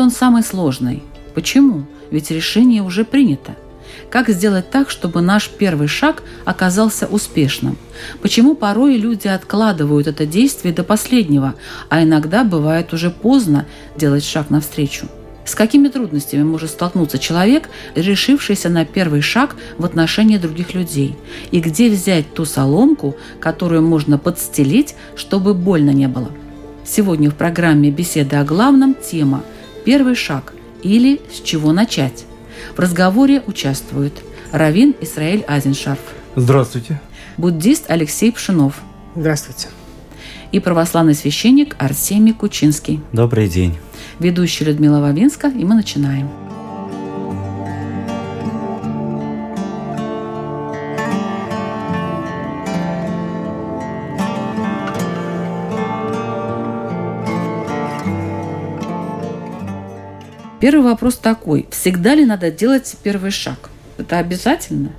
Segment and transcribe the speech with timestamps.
[0.00, 1.02] Он самый сложный.
[1.34, 1.84] Почему?
[2.10, 3.54] Ведь решение уже принято.
[4.08, 7.76] Как сделать так, чтобы наш первый шаг оказался успешным?
[8.22, 11.54] Почему порой люди откладывают это действие до последнего,
[11.90, 15.06] а иногда бывает уже поздно делать шаг навстречу?
[15.44, 21.14] С какими трудностями может столкнуться человек, решившийся на первый шаг в отношении других людей?
[21.50, 26.30] И где взять ту соломку, которую можно подстелить, чтобы больно не было?
[26.86, 29.44] Сегодня в программе «Беседы о главном» тема
[29.90, 30.52] Первый шаг
[30.84, 32.24] или с чего начать.
[32.76, 35.98] В разговоре участвуют Равин Исраэль Азеншарф.
[36.36, 37.00] Здравствуйте.
[37.36, 38.74] Буддист Алексей Пшинов.
[39.16, 39.66] Здравствуйте.
[40.52, 43.00] И православный священник Арсений Кучинский.
[43.12, 43.78] Добрый день.
[44.20, 46.30] Ведущая Людмила Вавинска, и мы начинаем.
[60.60, 61.66] Первый вопрос такой.
[61.70, 63.70] Всегда ли надо делать первый шаг?
[63.96, 64.92] Это обязательно?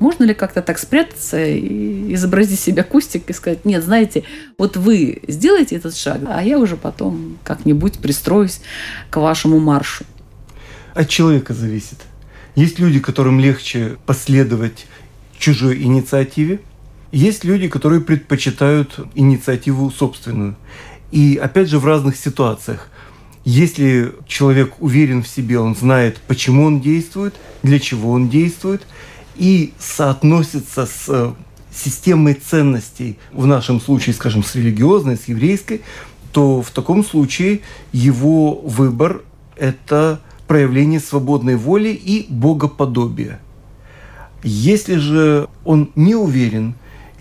[0.00, 4.24] Можно ли как-то так спрятаться и изобразить себя кустик и сказать, нет, знаете,
[4.58, 8.60] вот вы сделаете этот шаг, а я уже потом как-нибудь пристроюсь
[9.10, 10.04] к вашему маршу?
[10.94, 11.98] От человека зависит.
[12.56, 14.86] Есть люди, которым легче последовать
[15.38, 16.60] чужой инициативе.
[17.12, 20.56] Есть люди, которые предпочитают инициативу собственную.
[21.12, 22.88] И опять же в разных ситуациях–
[23.44, 28.86] если человек уверен в себе, он знает, почему он действует, для чего он действует,
[29.36, 31.32] и соотносится с э,
[31.72, 35.82] системой ценностей, в нашем случае, скажем, с религиозной, с еврейской,
[36.32, 37.60] то в таком случае
[37.92, 39.22] его выбор–
[39.56, 43.40] это проявление свободной воли и богоподобия.
[44.42, 46.74] Если же он не уверен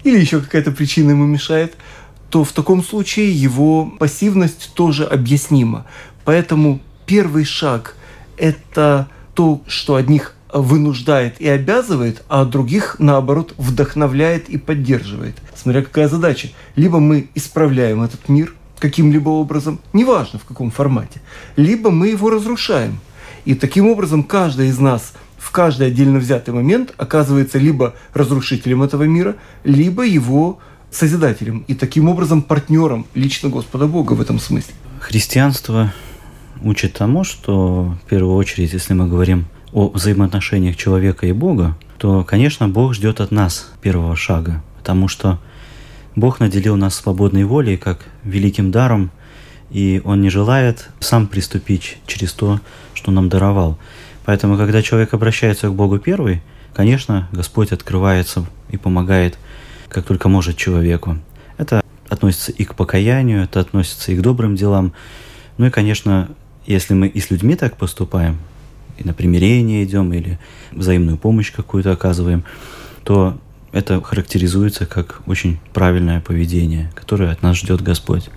[0.03, 1.75] или еще какая-то причина ему мешает,
[2.29, 5.85] то в таком случае его пассивность тоже объяснима.
[6.25, 7.95] Поэтому первый шаг–
[8.37, 15.35] это то, что одних вынуждает и обязывает, а других, наоборот, вдохновляет и поддерживает.
[15.55, 16.49] Смотря какая задача.
[16.75, 21.21] Либо мы исправляем этот мир каким-либо образом, неважно в каком формате,
[21.55, 22.99] либо мы его разрушаем.
[23.45, 29.03] И таким образом каждый из нас в каждый отдельно взятый момент оказывается либо разрушителем этого
[29.03, 30.59] мира, либо его
[30.91, 34.73] созидателем и таким образом партнером лично Господа Бога в этом смысле.
[34.99, 35.93] Христианство
[36.61, 42.23] учит тому, что в первую очередь, если мы говорим о взаимоотношениях человека и Бога, то,
[42.23, 45.39] конечно, Бог ждет от нас первого шага, потому что
[46.15, 49.11] Бог наделил нас свободной волей как великим даром,
[49.69, 52.59] и Он не желает сам приступить через то,
[52.93, 53.77] что нам даровал.
[54.25, 56.41] Поэтому, когда человек обращается к Богу первый,
[56.73, 59.37] конечно, Господь открывается и помогает,
[59.89, 61.17] как только может человеку.
[61.57, 64.93] Это относится и к покаянию, это относится и к добрым делам.
[65.57, 66.29] Ну и, конечно,
[66.65, 68.37] если мы и с людьми так поступаем,
[68.97, 70.39] и на примирение идем, или
[70.71, 72.43] взаимную помощь какую-то оказываем,
[73.03, 73.39] то
[73.71, 78.29] это характеризуется как очень правильное поведение, которое от нас ждет Господь.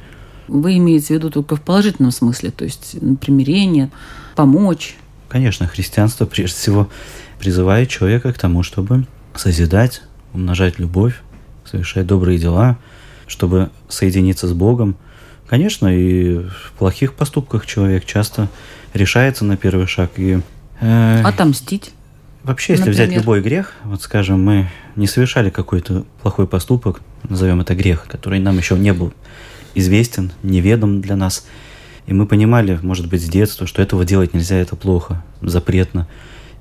[0.49, 3.91] Вы имеете в виду только в положительном смысле, то есть примирение,
[4.34, 4.97] помочь?
[5.28, 6.91] Конечно, христианство прежде всего
[7.38, 10.03] призывает человека к тому, чтобы созидать,
[10.34, 11.23] умножать любовь,
[11.70, 12.78] совершать добрые дела,
[13.26, 14.96] чтобы соединиться с Богом–
[15.50, 18.49] Конечно, и в плохих поступках человек часто
[18.94, 20.12] решается на первый шаг.
[20.17, 20.38] И,
[20.81, 21.90] э, Отомстить.
[22.44, 23.08] Вообще, если Например?
[23.08, 28.38] взять любой грех, вот скажем, мы не совершали какой-то плохой поступок, назовем это грех, который
[28.38, 29.12] нам еще не был
[29.75, 31.49] известен, неведом для нас,
[32.06, 36.06] и мы понимали, может быть, с детства, что этого делать нельзя, это плохо, запретно.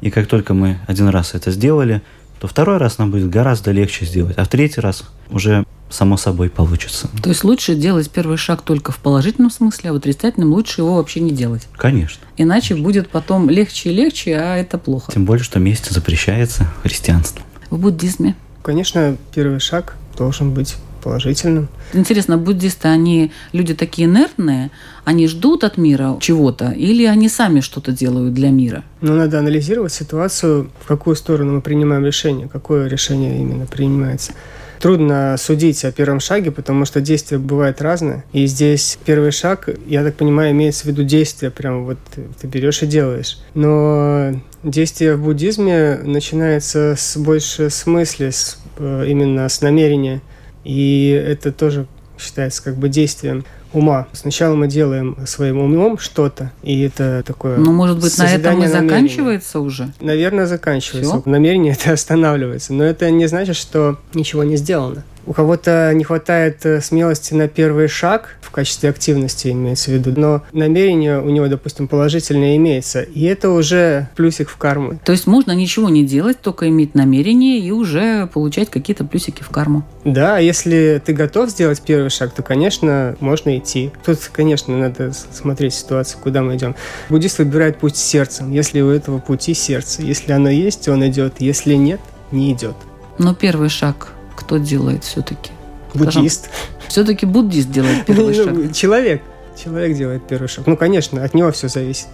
[0.02, 2.02] И как только мы один раз это сделали,
[2.40, 6.50] то второй раз нам будет гораздо легче сделать, а в третий раз уже само собой
[6.50, 7.10] получится.
[7.22, 10.96] То есть лучше делать первый шаг только в положительном смысле, а в отрицательном лучше его
[10.96, 11.68] вообще не делать.
[11.76, 12.22] Конечно.
[12.38, 15.12] Иначе будет потом легче и легче, а это плохо.
[15.12, 17.44] Тем более, что месть запрещается христианством.
[17.70, 18.36] В буддизме?
[18.62, 21.70] Конечно, первый шаг должен быть положительным.
[21.94, 24.72] Интересно, буддисты, они люди такие инертные,
[25.06, 28.84] они ждут от мира чего-то, или они сами что-то делают для мира?
[29.02, 34.34] Ну, надо анализировать ситуацию, в какую сторону мы принимаем решение, какое решение именно принимается.
[34.80, 38.24] Трудно судить о первом шаге, потому что действия бывают разные.
[38.32, 41.98] И здесь первый шаг, я так понимаю, имеется в виду действие, прям вот
[42.40, 43.40] ты берешь и делаешь.
[43.56, 50.22] Но действие в буддизме начинается с больше смысла, с, э, именно с намерения.
[50.70, 51.88] И это тоже
[52.20, 53.44] считается как бы действием
[53.74, 54.08] ума.
[54.14, 57.58] Сначала мы делаем своим умом что-то, и это такое...
[57.58, 59.92] Ну, может быть, на этом и заканчивается уже?
[60.00, 61.22] Наверное, заканчивается.
[61.22, 61.24] Всё?
[61.26, 62.74] Намерение это останавливается.
[62.74, 65.04] Но это не значит, что ничего не сделано.
[65.30, 70.12] У кого-то не хватает э, смелости на первый шаг в качестве активности, имеется в виду,
[70.20, 75.00] но намерение у него, допустим, положительное имеется, и это уже плюсик в карму.
[75.06, 79.50] То есть можно ничего не делать, только иметь намерение и уже получать какие-то плюсики в
[79.50, 79.84] карму.
[80.04, 83.92] Да, если ты готов сделать первый шаг, то, конечно, можно идти.
[84.04, 86.76] Тут, конечно, надо смотреть ситуацию, куда мы идем.
[87.10, 88.52] Буддист выбирает путь сердцем.
[88.52, 91.36] Если у этого пути сердце, если оно есть, он идет.
[91.38, 92.00] Если нет,
[92.32, 92.74] не идет.
[93.20, 95.52] Но первый шаг кто делает все-таки?
[95.94, 96.50] Буддист.
[96.88, 98.74] Все-таки буддист делает первый ну, шаг.
[98.74, 99.22] Человек.
[99.62, 100.66] Человек делает первый шаг.
[100.66, 102.08] Ну, конечно, от него все зависит.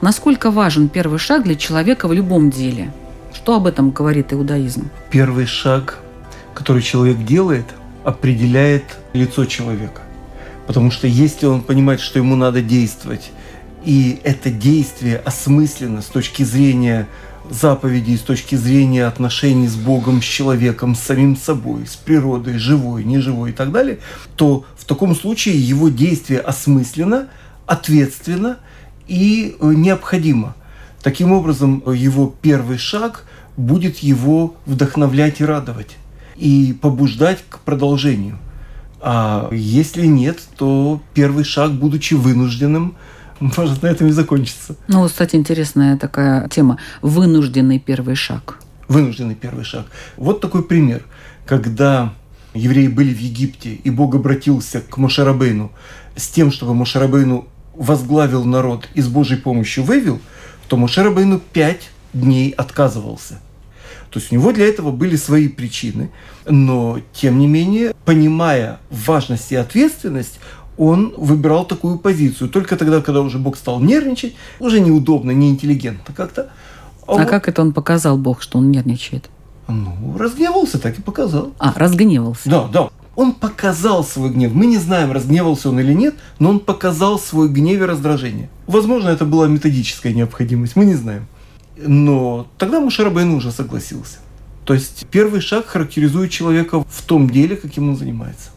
[0.00, 2.90] Насколько важен первый шаг для человека в любом деле?
[3.34, 4.88] Что об этом говорит иудаизм?
[5.10, 5.98] Первый шаг,
[6.54, 7.66] который человек делает,
[8.04, 10.00] определяет лицо человека.
[10.66, 13.30] Потому что если он понимает, что ему надо действовать,
[13.84, 17.06] и это действие осмысленно с точки зрения
[17.50, 23.04] заповедей с точки зрения отношений с Богом, с человеком, с самим собой, с природой, живой,
[23.04, 23.98] неживой и так далее,
[24.36, 27.28] то в таком случае его действие осмысленно,
[27.66, 28.58] ответственно
[29.08, 30.54] и э, необходимо.
[31.02, 33.24] Таким образом, его первый шаг
[33.56, 35.96] будет его вдохновлять и радовать,
[36.36, 38.38] и побуждать к продолжению.
[39.00, 42.96] А если нет, то первый шаг, будучи вынужденным,
[43.56, 44.76] может на этом и закончится.
[44.88, 46.78] Ну, кстати, интересная такая тема.
[47.02, 48.58] Вынужденный первый шаг.
[48.88, 49.86] Вынужденный первый шаг.
[50.16, 51.04] Вот такой пример.
[51.44, 52.14] Когда
[52.54, 55.72] евреи были в Египте, и Бог обратился к Мошарабейну
[56.16, 60.20] с тем, чтобы Мошарабейну возглавил народ и с Божьей помощью вывел,
[60.68, 63.40] то Мошарабейну пять дней отказывался.
[64.10, 66.10] То есть у него для этого были свои причины,
[66.46, 70.40] но тем не менее, понимая важность и ответственность,
[70.78, 72.50] он выбирал такую позицию.
[72.50, 76.50] Только тогда, когда уже Бог стал нервничать, уже неудобно, неинтеллигентно как-то.
[77.06, 77.28] А, а вот...
[77.28, 79.30] как это он показал Бог, что он нервничает?
[79.68, 81.52] Ну, разгневался, так и показал.
[81.58, 82.48] А, разгневался.
[82.48, 82.90] Да, да.
[83.16, 84.52] Он показал свой гнев.
[84.52, 88.50] Мы не знаем, разгневался он или нет, но он показал свой гнев и раздражение.
[88.66, 91.26] Возможно, это была методическая необходимость, мы не знаем.
[91.78, 94.18] Но тогда Мушарабейн уже согласился.
[94.64, 98.50] То есть первый шаг характеризует человека в том деле, каким он занимается.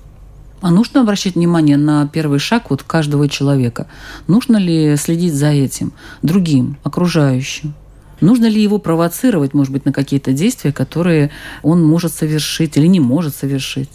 [0.61, 3.88] А нужно обращать внимание на первый шаг вот каждого человека?
[4.27, 7.73] Нужно ли следить за этим, другим, окружающим?
[8.19, 11.31] Нужно ли его провоцировать, может быть, на какие-то действия, которые
[11.63, 13.89] он может совершить или не может совершить?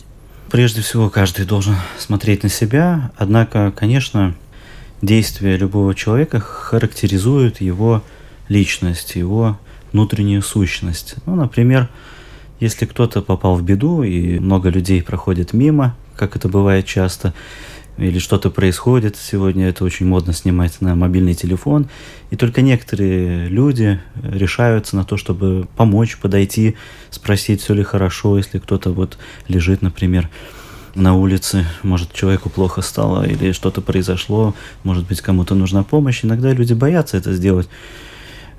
[0.50, 3.12] Прежде всего, каждый должен смотреть на себя.
[3.19, 4.34] Однако, конечно,
[5.02, 8.02] действия любого человека характеризуют его
[8.49, 9.58] личность, его
[9.93, 11.16] внутреннюю сущность.
[11.26, 11.90] Ну, например,
[12.61, 17.35] если кто-то попал в беду, и много людей проходит мимо, как это бывает часто,
[17.97, 19.16] или что-то происходит.
[19.16, 21.88] Сегодня это очень модно снимать на мобильный телефон.
[22.30, 26.76] И только некоторые люди решаются на то, чтобы помочь, подойти,
[27.11, 30.28] спросить, все ли хорошо, если кто-то вот лежит, например,
[30.94, 34.54] на улице, может, человеку плохо стало или что-то произошло,
[34.85, 36.25] может быть, кому-то нужна помощь.
[36.25, 37.68] Иногда люди боятся это сделать.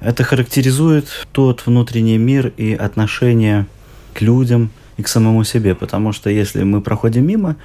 [0.02, 3.68] Это характеризует тот внутренний мир и отношение
[4.14, 7.56] к людям– и к самому себе, потому что если мы проходим мимо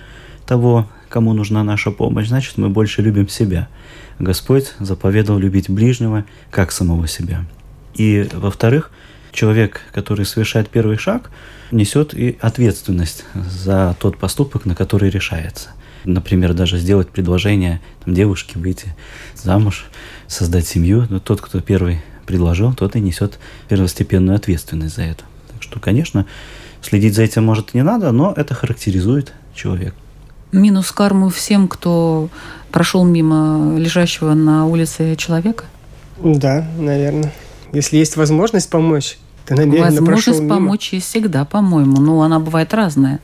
[0.47, 3.69] того, кому нужна наша помощь, значит мы больше любим себя.
[4.19, 7.45] Господь заповедал любить ближнего, как самого себя.
[7.95, 8.91] И, во-вторых,
[9.33, 11.31] человек, который совершает первый шаг,
[11.71, 15.71] несет и ответственность за тот поступок, на который решается.
[16.05, 18.95] Например, даже сделать предложение там, девушке выйти
[19.35, 19.87] замуж,
[20.27, 21.07] создать семью.
[21.11, 25.25] Но тот, кто первый предложил, тот и несет первостепенную ответственность за это.
[25.53, 26.27] Так что, конечно,
[26.83, 29.95] Следить за этим, может, и не надо, но это характеризует человека.
[30.53, 32.29] Минус карму всем, кто
[32.73, 35.65] прошел мимо лежащего на улице человека?
[36.23, 37.33] Да, наверное.
[37.73, 42.01] Если есть возможность помочь, ты намеренно Возможность помочь есть всегда, по-моему.
[42.01, 43.21] Но она бывает разная.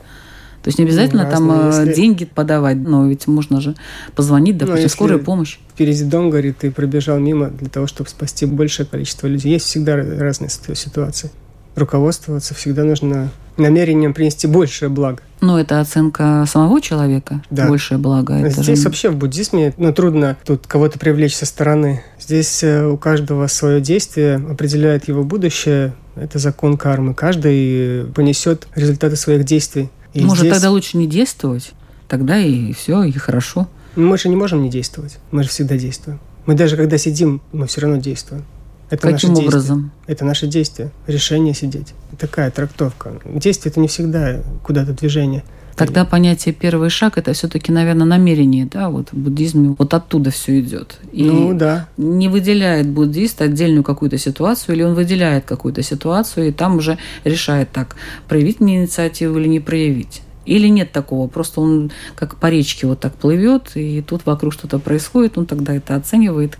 [0.63, 1.93] То есть не обязательно ну, там э, если...
[1.93, 3.75] деньги подавать, но ведь можно же
[4.15, 5.59] позвонить, ну, допустим, ну, скорая помощь.
[5.73, 9.53] Впереди дом горит, ты пробежал мимо для того, чтобы спасти большее количество людей.
[9.53, 11.31] Есть всегда разные ситуации.
[11.77, 15.21] Руководствоваться всегда нужно намерением принести большее благо.
[15.41, 17.67] Но это оценка самого человека, Да.
[17.67, 18.33] большее благо.
[18.33, 22.03] Это Здесь же- вообще в буддизме ну, трудно тут кого-то привлечь со стороны.
[22.19, 25.93] Здесь э, у каждого свое действие определяет его будущее.
[26.15, 27.13] Это закон кармы.
[27.13, 29.89] Каждый понесет результаты своих действий.
[30.15, 31.73] И Может, здесь тогда лучше не действовать?
[32.07, 33.67] Тогда и все, и хорошо.
[33.95, 35.19] мы же не можем не действовать.
[35.29, 36.19] Мы же всегда действуем.
[36.47, 38.45] Мы даже когда сидим, мы все равно действуем.
[38.89, 39.47] Это наше Каким действие.
[39.49, 39.91] образом?
[40.07, 40.91] Это наше действие.
[41.07, 41.93] Решение сидеть.
[42.17, 43.19] Такая трактовка.
[43.25, 45.43] Действие– это не всегда куда-то движение.
[45.75, 50.59] Тогда понятие первый шаг это все-таки, наверное, намерение, да, вот в буддизме вот оттуда все
[50.59, 50.97] идет.
[51.11, 51.87] И Ну да.
[51.97, 57.71] не выделяет буддист отдельную какую-то ситуацию, или он выделяет какую-то ситуацию, и там уже решает
[57.71, 57.95] так,
[58.27, 60.21] проявить мне инициативу или не проявить.
[60.47, 64.79] Или нет такого, просто он как по речке вот так плывет, и тут вокруг что-то
[64.79, 66.57] происходит, он тогда это оценивает.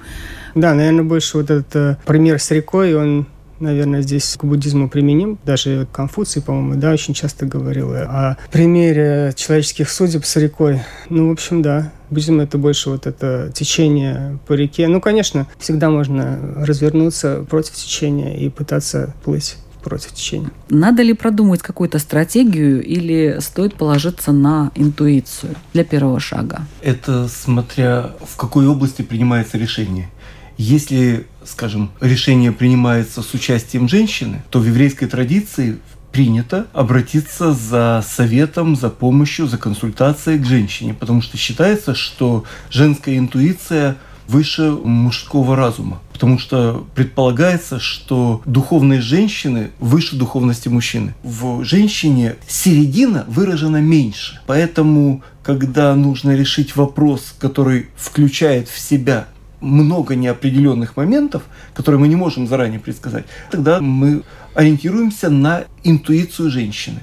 [0.56, 3.28] Да, наверное, больше вот этот э, пример с рекой, он,
[3.60, 5.40] наверное, здесь к буддизму применим.
[5.46, 10.82] Даже Конфуций, по-моему, да, очень часто говорил о примере человеческих судеб с рекой.
[11.10, 11.94] Ну, в общем, да.
[12.10, 14.88] Буддизм– это больше вот это течение по реке.
[14.88, 20.52] Ну, конечно, всегда можно развернуться против течения и пытаться плыть против течения.
[20.70, 26.62] Надо ли продумать какую-то стратегию или стоит положиться на интуицию для первого шага?
[26.82, 30.10] Это смотря в какой области принимается решение.
[30.58, 35.78] Если, скажем, решение принимается с участием женщины, то в еврейской традиции
[36.12, 43.18] принято обратиться за советом, за помощью, за консультацией к женщине, потому что считается, что женская
[43.18, 46.00] интуиция выше мужского разума.
[46.14, 51.14] Потому что предполагается, что духовность женщины выше духовности мужчины.
[51.24, 54.40] В женщине середина выражена меньше.
[54.48, 59.28] Поэтому, когда нужно решить вопрос, который включает в себя
[59.62, 61.44] много неопределенных моментов,
[61.74, 67.02] которые мы не можем заранее предсказать, тогда мы ориентируемся на интуицию женщины.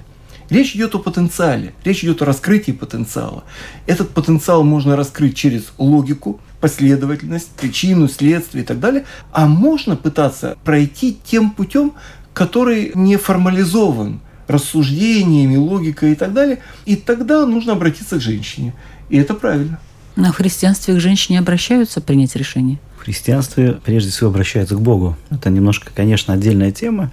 [0.54, 3.42] Речь идет о потенциале, речь идет о раскрытии потенциала.
[3.88, 10.56] Этот потенциал можно раскрыть через логику, последовательность, причину, следствие и так далее, а можно пытаться
[10.62, 11.94] пройти тем путем,
[12.32, 18.74] который не формализован рассуждениями, логикой и так далее, и тогда нужно обратиться к женщине.
[19.08, 19.80] И это правильно.
[20.14, 22.78] На христианстве к женщине обращаются принять решение?
[22.96, 25.16] В христианстве прежде всего обращаются к Богу.
[25.30, 27.10] Это немножко, конечно, отдельная тема,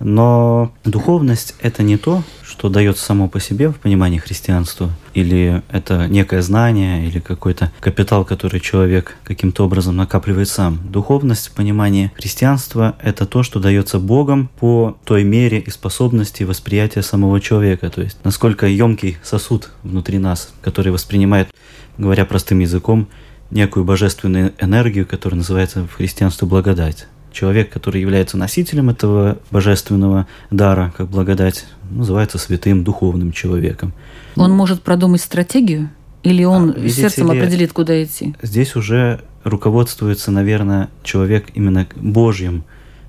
[0.00, 6.06] но духовность– это не то, что дается само по себе в понимании христианства, или это
[6.08, 10.80] некое знание, или какой-то капитал, который человек каким-то образом накапливает сам.
[10.90, 17.02] Духовность в понимании христианства– это то, что дается Богом по той мере и способности восприятия
[17.02, 21.48] самого человека, то есть насколько емкий сосуд внутри нас, который воспринимает,
[21.96, 23.08] говоря простым языком,
[23.50, 27.06] некую божественную энергию, которая называется в христианстве благодать.
[27.32, 33.92] Человек, который является носителем этого божественного дара, как благодать, называется святым духовным человеком.
[34.36, 35.90] Он может продумать стратегию?
[36.22, 38.34] Или он А, сердцем ли, определит, куда идти?
[38.42, 42.64] Здесь уже руководствуется, наверное, человек именно Божьим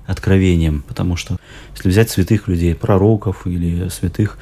[0.06, 1.36] откровением, потому что
[1.74, 4.38] если взять святых людей, пророков или святых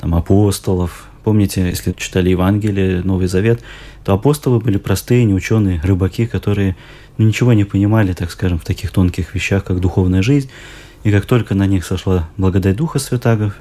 [0.00, 3.60] там, апостолов, помните, если читали Евангелие, Новый Завет,
[4.04, 6.76] то апостолы были простые, неученые рыбаки, которые
[7.18, 10.50] ну, ничего не понимали, так скажем, в таких тонких вещах, как духовная жизнь.
[11.04, 13.54] И как только на них сошла благодать Духа Святаго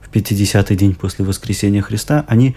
[0.00, 2.54] в 50-й день после воскресения Христа, они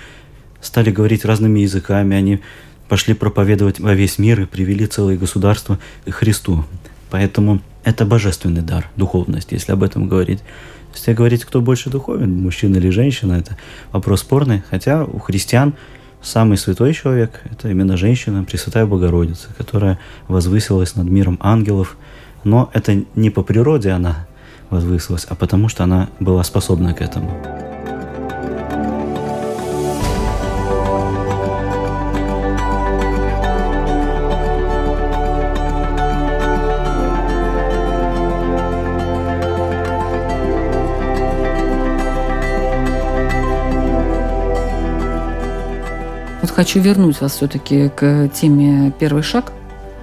[0.62, 2.42] стали говорить разными языками, они
[2.88, 6.66] пошли проповедовать во весь мир и привели целое государство к Христу.
[7.10, 10.42] Поэтому это божественный дар, духовность, если об этом говорить.
[10.94, 13.58] Если говорить, кто больше духовен, мужчина или женщина, это
[13.92, 14.64] вопрос спорный.
[14.70, 15.74] Хотя у христиан
[16.26, 21.96] самый святой человек– это именно женщина, Пресвятая Богородица, которая возвысилась над миром ангелов.
[22.44, 24.28] Но это не по природе она
[24.70, 27.75] возвысилась, а потому что она была способна к этому.
[46.56, 49.52] Хочу вернуть вас все-таки к теме «Первый шаг»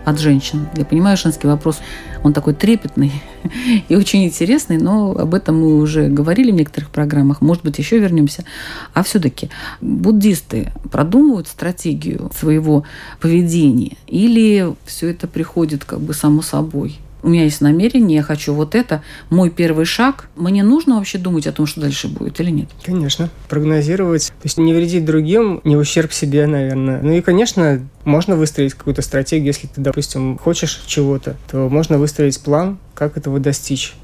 [0.04, 0.68] от женщин.
[0.76, 1.80] Я понимаю, женский вопрос,
[2.23, 3.12] он такой трепетный
[3.88, 7.99] и очень интересный, но об этом мы уже говорили в некоторых программах, может быть, еще
[7.99, 8.44] вернемся.
[8.92, 9.49] А все-таки
[9.80, 12.85] буддисты продумывают стратегию своего
[13.18, 16.99] поведения или все это приходит как бы само собой?
[17.23, 20.29] У меня есть намерение, я хочу вот это, мой первый шаг.
[20.35, 22.69] Мне нужно вообще думать о том, что дальше будет или нет?
[22.85, 23.31] Конечно.
[23.49, 27.00] Прогнозировать, то есть не вредить другим, не ущерб себе, наверное.
[27.00, 32.41] Ну и, конечно, можно выстроить какую-то стратегию, если ты, допустим, хочешь чего-то, то можно выстроить
[32.41, 33.95] план, как этого достичь.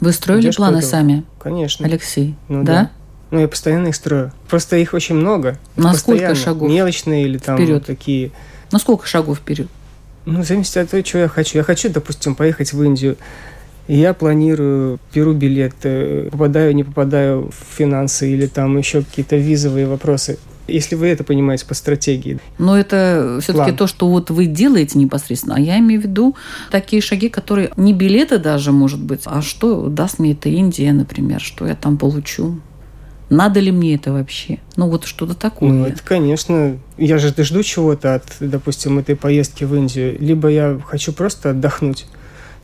[0.00, 1.84] Вы строили Идёшь планы сами, Конечно.
[1.84, 2.36] Алексей?
[2.48, 2.72] Ну да?
[2.72, 2.90] да.
[3.30, 4.32] Ну, я постоянно их строю.
[4.48, 5.58] Просто их очень много.
[5.76, 5.98] На постоянно.
[5.98, 6.70] сколько шагов?
[6.70, 7.84] Мелочные или там Вперед.
[7.84, 8.30] такие.
[8.70, 9.68] На сколько шагов вперед?
[10.28, 11.56] Ну, в зависимости от того, что я хочу.
[11.56, 13.16] Я хочу, допустим, поехать в Индию.
[13.88, 19.86] Я планирую, беру билет, э, попадаю, не попадаю в финансы или там еще какие-то визовые
[19.86, 20.38] вопросы.
[20.66, 22.38] Если вы это понимаете по стратегии.
[22.58, 25.54] Но это все-таки то, что вот вы делаете непосредственно.
[25.54, 26.36] А я имею в виду
[26.70, 31.40] такие шаги, которые не билеты даже, может быть, а что даст мне эта Индия, например,
[31.40, 32.60] что я там получу.
[33.30, 34.58] Надо ли мне это вообще?
[34.76, 35.70] Ну, вот что-то такое.
[35.70, 40.16] Ну, это, конечно, я же жду чего-то от, допустим, этой поездки в Индию.
[40.18, 42.06] Либо я хочу просто отдохнуть,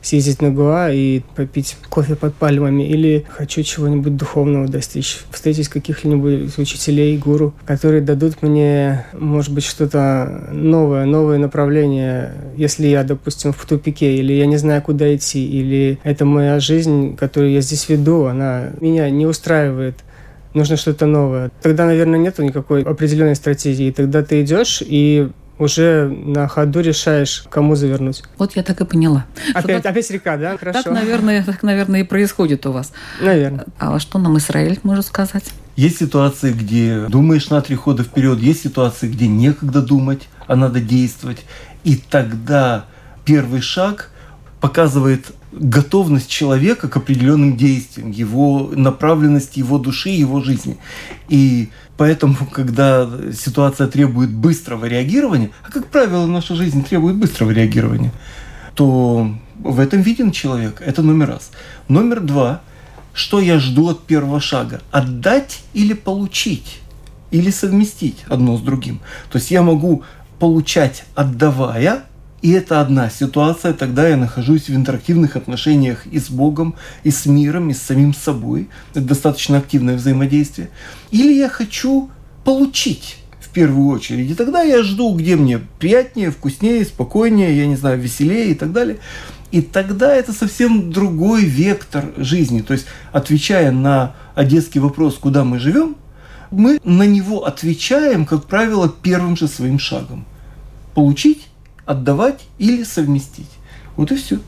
[0.01, 6.57] съездить на Гоа и попить кофе под пальмами, или хочу чего-нибудь духовного достичь, встретить каких-нибудь
[6.57, 13.65] учителей, гуру, которые дадут мне, может быть, что-то новое, новое направление, если я, допустим, в
[13.65, 18.25] тупике, или я не знаю, куда идти, или это моя жизнь, которую я здесь веду,
[18.25, 19.95] она меня не устраивает
[20.55, 21.51] нужно что-то новое.
[21.61, 23.91] Тогда, наверное, нету никакой определенной стратегии.
[23.91, 28.23] Тогда ты идешь и уже на ходу решаешь, кому завернуть.
[28.37, 29.25] Вот я так и поняла.
[29.53, 30.57] Опять, так, опять река, да?
[30.57, 30.83] Хорошо.
[30.83, 32.91] так, наверное, так, наверное, и происходит у вас.
[33.21, 33.65] Наверное.
[33.79, 35.45] А что нам Израиль может сказать?
[35.75, 40.79] Есть ситуации, где думаешь на три хода вперед, есть ситуации, где некогда думать, а надо
[40.79, 41.43] действовать.
[41.83, 42.85] И тогда
[43.25, 44.11] первый шаг
[44.61, 50.77] показывает готовность человека к определенным действиям, его направленность его души, его жизни.
[51.29, 58.11] И поэтому, когда ситуация требует быстрого реагирования, а как правило наша жизнь требует быстрого реагирования,
[58.75, 60.81] то в этом виден человек.
[60.85, 61.51] Это номер раз.
[61.87, 62.61] Номер два.
[63.13, 64.81] Что я жду от первого шага?
[64.91, 66.81] Отдать или получить?
[67.31, 68.99] Или совместить одно с другим?
[69.31, 70.03] То есть я могу
[70.37, 72.03] получать, отдавая,
[72.41, 77.25] и это одна ситуация, тогда я нахожусь в интерактивных отношениях и с Богом, и с
[77.25, 78.69] миром, и с самим собой.
[78.91, 80.69] Это достаточно активное взаимодействие.
[81.11, 82.09] Или я хочу
[82.43, 84.29] получить в первую очередь.
[84.29, 88.71] И тогда я жду, где мне приятнее, вкуснее, спокойнее, я не знаю, веселее и так
[88.73, 88.99] далее.
[89.51, 92.61] И тогда это совсем другой вектор жизни.
[92.61, 95.95] То есть, отвечая на одесский вопрос, куда мы живем,
[96.51, 100.25] мы на него отвечаем, как правило, первым же своим шагом.
[100.93, 101.47] Получить
[101.85, 103.49] отдавать или совместить.
[103.95, 104.39] Вот и все.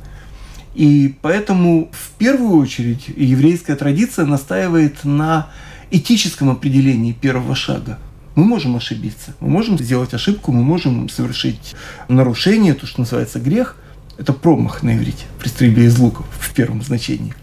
[0.74, 5.50] И поэтому в первую очередь еврейская традиция настаивает на
[5.90, 8.00] этическом определении первого шага.
[8.36, 11.76] Мы можем ошибиться, мы можем сделать ошибку, мы можем совершить
[12.08, 13.76] нарушение, то, что называется грех.
[14.20, 17.34] Это промах на иврите, при стрельбе из лука в первом значении.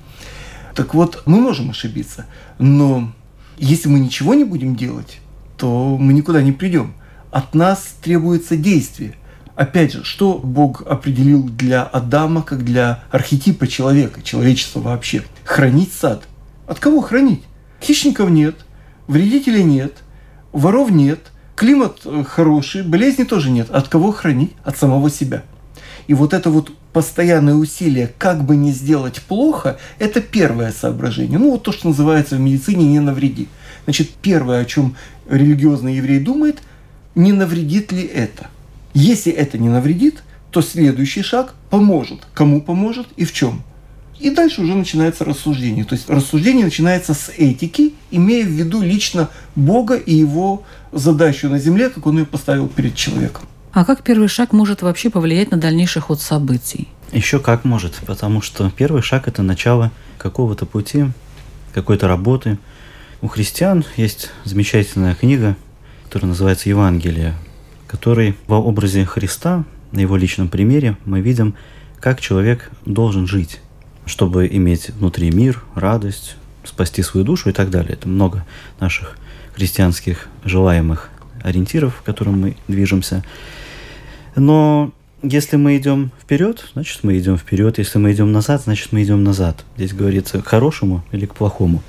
[0.75, 2.27] Так вот, мы можем ошибиться,
[2.59, 3.13] но
[3.59, 5.19] если мы ничего не будем делать,
[5.57, 6.95] то мы никуда не придем.
[7.31, 9.17] От нас требуется действие–
[9.57, 15.23] Опять же, что Бог определил для Адама, как для архетипа человека, человечества вообще?
[15.45, 16.25] Хранить сад.
[16.67, 17.43] От кого хранить?
[17.81, 18.57] Хищников нет,
[19.07, 19.99] вредителей нет,
[20.53, 21.21] воров нет,
[21.55, 23.71] климат э, хороший, болезни тоже нет.
[23.71, 24.53] От кого хранить?
[24.65, 25.45] От самого себя.
[26.09, 31.39] И вот это вот постоянное усилие, как бы не сделать плохо, это первое соображение.
[31.39, 33.49] Ну, вот то, что называется в медицине «не навреди».
[33.85, 34.97] Значит, первое, о чем
[35.29, 36.63] религиозный еврей думает,
[37.15, 38.49] не навредит ли это?
[38.95, 42.21] Если это не навредит, то следующий шаг поможет.
[42.33, 43.63] Кому поможет и в чем.
[44.21, 45.85] И дальше уже начинается рассуждение.
[45.85, 51.59] То есть рассуждение начинается с этики, имея в виду лично Бога и его задачу на
[51.59, 53.43] земле, как он ее поставил перед человеком.
[53.73, 56.89] А как первый шаг может вообще повлиять на дальнейший ход событий?
[57.13, 61.07] Еще как может, потому что первый шаг– это начало какого-то пути,
[61.73, 62.59] какой-то работы.
[63.21, 65.57] У христиан есть замечательная книга,
[66.05, 67.35] которая называется «Евангелие»,
[67.95, 71.55] который во образе Христа, на его личном примере, мы видим,
[72.01, 73.61] как человек должен жить,
[74.05, 77.93] чтобы иметь внутри мир, радость, спасти свою душу и так далее.
[77.93, 78.45] Это много
[78.81, 79.17] наших
[79.55, 81.09] христианских желаемых
[81.41, 83.23] ориентиров, к которым мы движемся.
[84.35, 87.79] Но если мы идем вперед, значит мы идем вперед.
[87.79, 89.65] Если мы идем назад, значит мы идем назад.
[89.77, 91.81] Здесь говорится к хорошему или к плохому.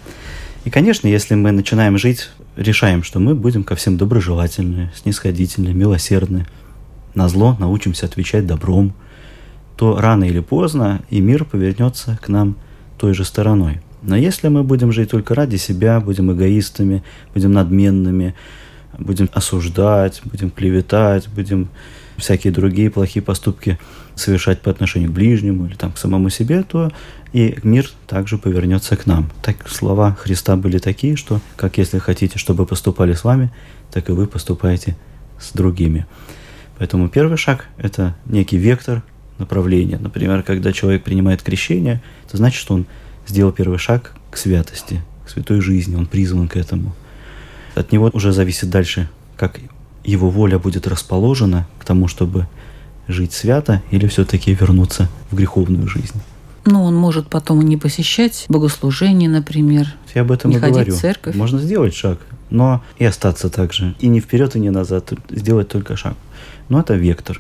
[0.66, 6.46] И, конечно, если мы начинаем жить, решаем, что мы будем ко всем доброжелательны, снисходительны, милосердны,
[7.14, 8.94] на зло научимся отвечать добром,
[9.78, 12.56] то рано или поздно и мир повернется к нам
[12.98, 13.82] той же стороной.
[14.02, 18.36] Но если мы будем жить только ради себя, будем эгоистами, будем надменными,
[19.00, 21.70] будем осуждать, будем клеветать, будем
[22.18, 23.80] всякие другие плохие поступки
[24.16, 26.92] совершать по отношению к ближнему или там, к самому себе, то
[27.34, 29.30] и мир также повернется к нам.
[29.42, 33.52] Так слова Христа были такие, что как если хотите, чтобы поступали с вами,
[33.92, 34.96] так и вы поступаете
[35.40, 36.06] с другими.
[36.78, 39.04] Поэтому первый шаг– это некий вектор
[39.38, 39.98] направления.
[39.98, 42.86] Например, когда человек принимает крещение, это значит, что он
[43.28, 46.96] сделал первый шаг к святости, к святой жизни, он призван к этому.
[47.76, 49.60] От него уже зависит дальше, как
[50.06, 52.48] его воля будет расположена к тому, чтобы
[53.08, 56.22] жить свято или все-таки вернуться в греховную жизнь.
[56.66, 59.94] Ну, он может потом не посещать богослужение, например.
[60.16, 60.96] Я об этом не и ходить говорю.
[60.96, 61.36] в церковь.
[61.36, 63.96] Можно сделать шаг, но и остаться так же.
[64.00, 65.14] И не вперед, и не назад.
[65.30, 66.16] Сделать только шаг.
[66.70, 67.40] Но это вектор.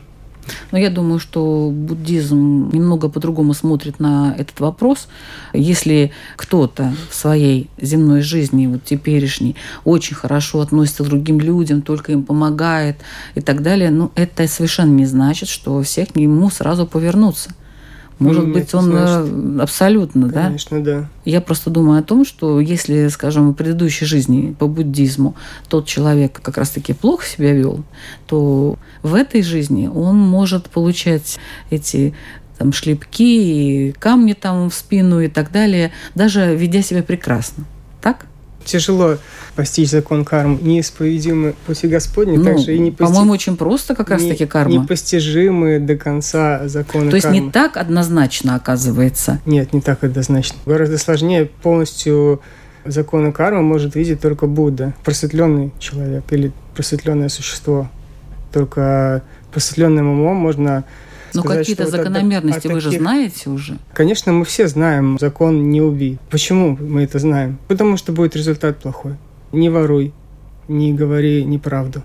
[0.71, 5.07] Но я думаю, что буддизм немного по-другому смотрит на этот вопрос.
[5.53, 12.11] Если кто-то в своей земной жизни, вот теперешней, очень хорошо относится к другим людям, только
[12.11, 12.97] им помогает
[13.35, 17.51] и так далее, ну, это совершенно не значит, что все к нему сразу повернутся.
[18.17, 19.33] Может Ну, быть, он значит.
[19.33, 20.45] э, абсолютно, да?
[20.45, 21.09] Конечно, да.
[21.25, 25.35] Я просто думаю о том, что если, скажем, в предыдущей жизни по буддизму
[25.67, 27.83] тот человек как раз-таки плохо себя вел,
[28.27, 31.37] то в этой жизни он может получать
[31.69, 32.13] эти
[32.57, 37.65] там шлепки, и камни там в спину и так далее, даже ведя себя прекрасно.
[38.01, 38.27] Так?
[38.65, 39.17] Тяжело
[39.55, 40.57] постичь закон кармы.
[40.61, 44.73] Неисповедимы пути Господни, Ну, также и не пости- по-моему, очень просто как раз-таки карма.
[44.73, 47.39] Непостижимые до конца законы То есть кармы.
[47.39, 49.39] не так однозначно оказывается.
[49.45, 50.57] Нет, не так однозначно.
[50.65, 52.41] Гораздо сложнее полностью
[52.85, 57.89] законы кармы может видеть только Будда, просветленный человек или просветленное существо.
[58.51, 60.83] Только просветленным умом можно
[61.35, 63.77] Но сказать, какие-то закономерности вы же знаете уже.
[63.93, 66.19] Конечно, мы все знаем закон «не убий».
[66.29, 67.57] Почему мы это знаем?
[67.67, 69.15] Потому что будет результат плохой.
[69.51, 70.13] Не воруй,
[70.67, 72.03] не говори неправду.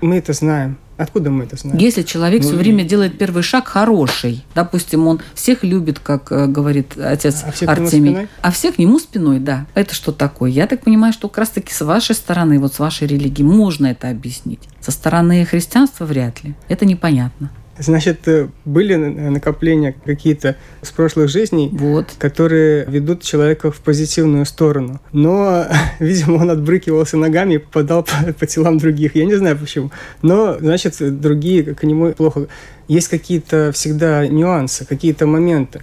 [0.00, 0.76] Мы это знаем.
[0.98, 1.78] Откуда мы это знаем?
[1.78, 6.30] Если человек Ну, все и- время делает первый шаг хороший, допустим, он всех любит, как
[6.30, 9.66] э, говорит отец А все к нему Артемий, а все к нему спиной, да.
[9.74, 10.50] Это что такое?
[10.50, 14.10] Я так понимаю, что как раз-таки с вашей стороны, вот с вашей религии, можно это
[14.10, 14.60] объяснить.
[14.80, 16.54] Со стороны христианства вряд ли.
[16.68, 17.50] Это непонятно.
[17.78, 22.08] Значит, э, были на- накопления какие-то с прошлых жизней, Вот.
[22.18, 25.00] которые ведут человека в позитивную сторону.
[25.12, 25.66] Но,
[25.98, 29.16] видимо, он отбрыкивался ногами и попадал по, по телам других.
[29.16, 29.90] Я не знаю почему.
[30.20, 32.46] Но, значит, другие к нему плохо.
[32.88, 35.82] Есть какие-то всегда нюансы, какие-то моменты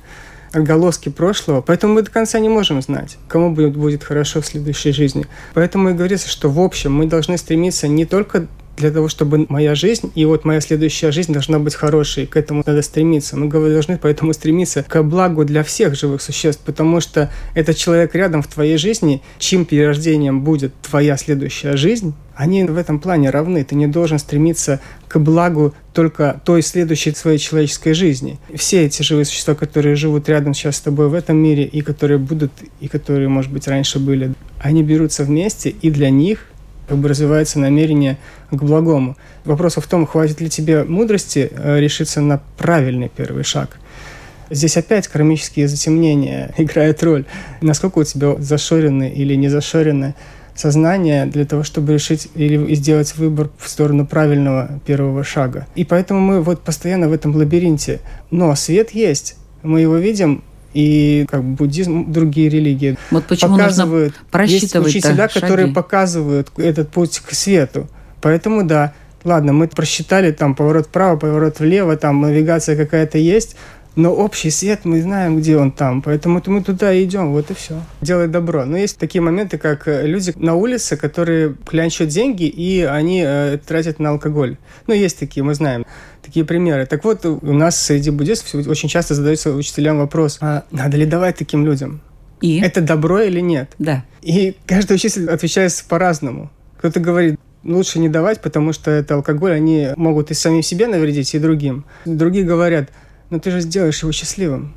[0.52, 4.92] отголоски прошлого, поэтому мы до конца не можем знать, кому будет, будет хорошо в следующей
[4.92, 5.28] жизни.
[5.54, 8.48] Поэтому и говорится, что в общем мы должны стремиться не только
[8.80, 12.64] для того, чтобы моя жизнь и вот моя следующая жизнь должна быть хорошей, к этому
[12.66, 13.38] надо стремиться.
[13.38, 18.42] Мы должны поэтому стремиться к благу для всех живых существ, потому что этот человек рядом
[18.42, 23.66] в твоей жизни, чьим перерождением будет твоя следующая жизнь, они в этом плане равны.
[23.66, 28.40] Ты не должен стремиться к благу только той следующей своей человеческой жизни.
[28.56, 32.18] Все эти живые существа, которые живут рядом сейчас с тобой в этом мире, и которые
[32.18, 36.46] будут, и которые, может быть, раньше были, они берутся вместе, и для них
[36.90, 38.18] как бы развивается намерение
[38.52, 39.16] к благому.
[39.46, 43.78] Вопрос в том, хватит ли тебе мудрости э, решиться на правильный первый шаг.
[44.50, 47.26] Здесь опять кармические затемнения играют роль.
[47.62, 50.16] Насколько у тебя зашорены или не зашорены
[50.56, 55.68] сознание для того, чтобы решить или сделать выбор в сторону правильного первого шага.
[55.76, 58.02] И поэтому мы вот постоянно в этом лабиринте.
[58.30, 63.64] Но свет есть, мы его видим, и как бы буддизм, другие религии Вот почему нужно
[63.66, 64.14] показывают.
[64.14, 67.88] Есть просчитывать учителя, которые показывают этот путь к свету.
[68.22, 73.56] Поэтому да, ладно, мы просчитали там поворот вправо, поворот влево, там навигация какая-то есть,
[73.96, 77.54] но общий свет мы знаем, где он там, поэтому мы туда и идем, вот и
[77.54, 77.82] все.
[78.02, 78.66] Делать добро.
[78.66, 83.58] Но есть такие моменты, как э, люди на улице, которые клянчат деньги, и они э,
[83.66, 84.58] тратят на алкоголь.
[84.88, 85.86] Ну, есть такие, мы знаем
[86.22, 86.86] такие примеры.
[86.86, 91.38] Так вот, у нас среди буддистов очень часто задается учителям вопрос, а надо ли давать
[91.38, 92.02] таким людям?
[92.42, 92.60] И?
[92.62, 93.72] Это добро или нет?
[93.80, 94.06] Да.
[94.22, 96.52] И каждый учитель отвечает по-разному.
[96.78, 101.34] Кто-то говорит, лучше не давать, потому что это алкоголь, они могут и самим себе навредить,
[101.36, 101.86] и другим.
[102.06, 102.90] Другие говорят,
[103.30, 104.74] ну ты же сделаешь его счастливым.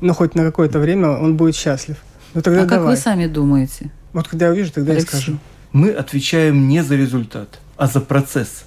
[0.00, 1.96] Но хоть на какое-то время он будет счастлив.
[2.34, 2.94] Ну тогда а как давай.
[2.94, 3.90] вы сами думаете?
[4.12, 5.08] Вот когда я увижу, тогда Алексей?
[5.12, 5.38] я скажу.
[5.72, 8.64] Мы отвечаем не за результат, а за процесс.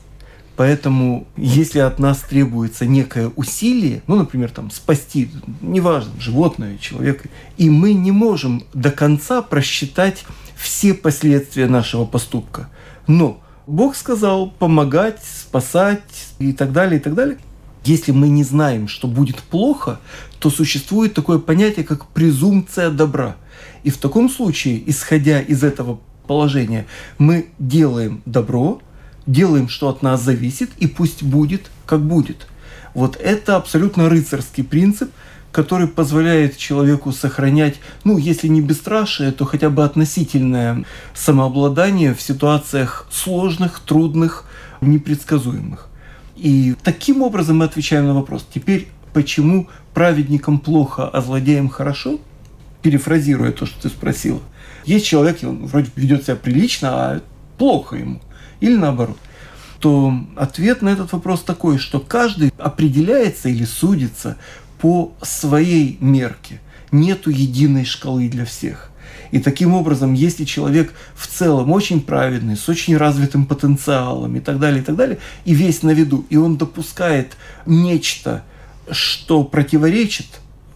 [0.55, 7.69] Поэтому, если от нас требуется некое усилие, ну, например, там, спасти, неважно, животное, человека, и
[7.69, 10.25] мы не можем до конца просчитать
[10.57, 12.67] все последствия нашего поступка.
[13.07, 16.01] Но Бог сказал помогать, спасать
[16.39, 17.37] и так далее, и так далее.
[17.85, 19.99] Если мы не знаем, что будет плохо,
[20.39, 23.35] то существует такое понятие, как презумпция добра.
[23.83, 26.85] И в таком случае, исходя из этого положения,
[27.17, 28.81] мы делаем добро,
[29.25, 32.47] делаем, что от нас зависит, и пусть будет, как будет.
[32.93, 35.11] Вот это абсолютно рыцарский принцип,
[35.51, 43.07] который позволяет человеку сохранять, ну, если не бесстрашие, то хотя бы относительное самообладание в ситуациях
[43.11, 44.45] сложных, трудных,
[44.81, 45.88] непредсказуемых.
[46.41, 48.45] И таким образом мы отвечаем на вопрос.
[48.53, 52.19] Теперь, почему праведникам плохо, а злодеям хорошо?
[52.81, 54.39] Перефразируя то, что ты спросила.
[54.85, 57.21] есть человек, он вроде ведет себя прилично, а
[57.57, 58.21] плохо ему.
[58.61, 59.17] Или наоборот
[59.79, 64.37] то ответ на этот вопрос такой, что каждый определяется или судится
[64.79, 66.61] по своей мерке.
[66.91, 68.88] Нету единой шкалы для всех.
[69.31, 74.59] И таким образом, если человек в целом очень праведный, с очень развитым потенциалом и так
[74.59, 78.43] далее, и так далее, и весь на виду, и он допускает нечто,
[78.91, 80.25] что противоречит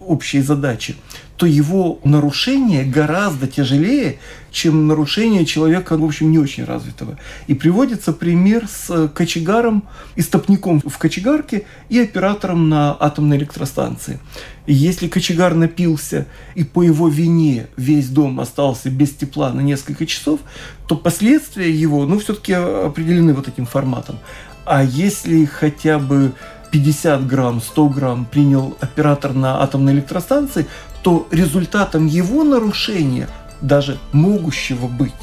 [0.08, 0.96] общей задаче,
[1.38, 4.20] то его нарушение гораздо тяжелее,
[4.52, 7.18] чем нарушение человека, в общем, не очень развитого.
[7.48, 9.84] И приводится пример с кочегаром,
[10.16, 14.20] истопником в кочегарке и оператором на атомной электростанции.
[14.68, 20.06] И если кочегар напился, и по его вине весь дом остался без тепла на несколько
[20.06, 20.40] часов,
[20.88, 24.20] то последствия его, ну, все-таки определены вот этим форматом.
[24.66, 26.32] А если хотя бы
[26.74, 30.66] 50 грамм, 100 грамм принял оператор на атомной электростанции,
[31.04, 33.30] то результатом его нарушения,
[33.62, 35.14] даже могущего быть,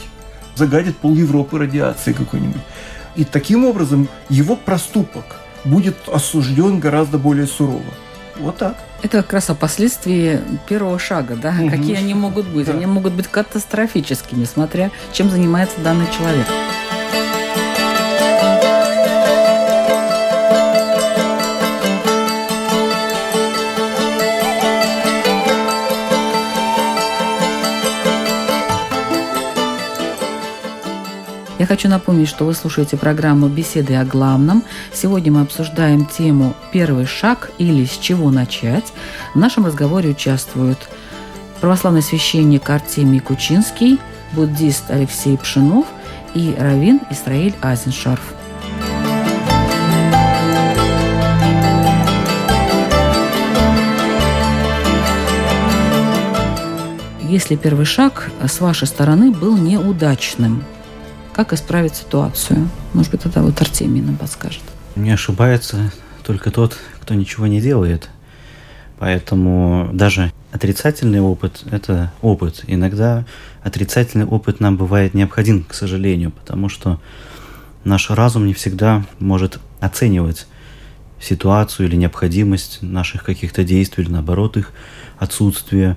[0.54, 2.62] загадит пол Европы радиации какой-нибудь.
[3.16, 7.82] И таким образом его проступок будет осужден гораздо более сурово.
[8.38, 8.76] Вот так.
[9.02, 11.52] Это как раз о последствии первого шага, да?
[11.60, 11.70] Угу.
[11.70, 12.66] Какие они могут быть?
[12.66, 12.74] Да.
[12.74, 16.46] Они могут быть катастрофическими, смотря чем занимается данный человек.
[31.60, 34.64] Я хочу напомнить, что вы слушаете программу «Беседы о главном».
[34.94, 38.94] Сегодня мы обсуждаем тему «Первый шаг» или «С чего начать».
[39.34, 40.78] В нашем разговоре участвуют
[41.60, 43.98] православный священник Артемий Кучинский,
[44.32, 45.84] буддист Алексей Пшинов
[46.32, 48.22] и раввин Исраиль Азеншарф.
[57.20, 60.64] Если первый шаг с вашей стороны был неудачным–
[61.44, 62.68] как исправить ситуацию?
[62.92, 64.60] Может быть, это вот Артемий нам подскажет.
[64.94, 65.90] Не ошибается
[66.22, 68.10] только тот, кто ничего не делает.
[68.98, 72.64] Поэтому даже отрицательный опыт– это опыт.
[72.66, 73.24] Иногда
[73.62, 77.00] отрицательный опыт нам бывает необходим, к сожалению, потому что
[77.84, 80.46] наш разум не всегда может оценивать
[81.18, 84.72] ситуацию или необходимость наших каких-то действий, или наоборот их
[85.18, 85.96] отсутствие.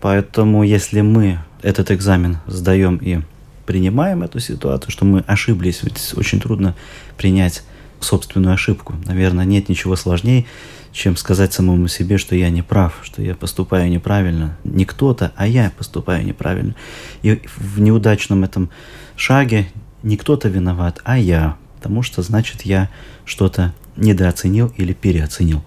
[0.00, 3.22] Поэтому если мы этот экзамен сдаем и
[3.66, 6.74] принимаем эту ситуацию, что мы ошиблись, ведь очень трудно
[7.16, 7.62] принять
[8.00, 8.94] собственную ошибку.
[9.06, 10.46] Наверное, нет ничего сложнее,
[10.92, 14.56] чем сказать самому себе, что я не прав, что я поступаю неправильно.
[14.64, 16.74] Не кто-то, а я поступаю неправильно.
[17.22, 18.70] И в неудачном этом
[19.16, 19.68] шаге
[20.02, 21.56] не кто-то виноват, а я.
[21.76, 22.88] Потому что, значит, я
[23.24, 25.64] что-то недооценил или переоценил.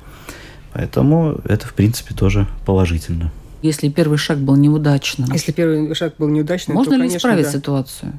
[0.74, 3.32] Поэтому это, в принципе, тоже положительно.
[3.62, 5.32] Если первый шаг был неудачным.
[5.32, 7.52] Если первый шаг был неудачным, Можно то, ли конечно, исправить да.
[7.52, 8.14] ситуацию?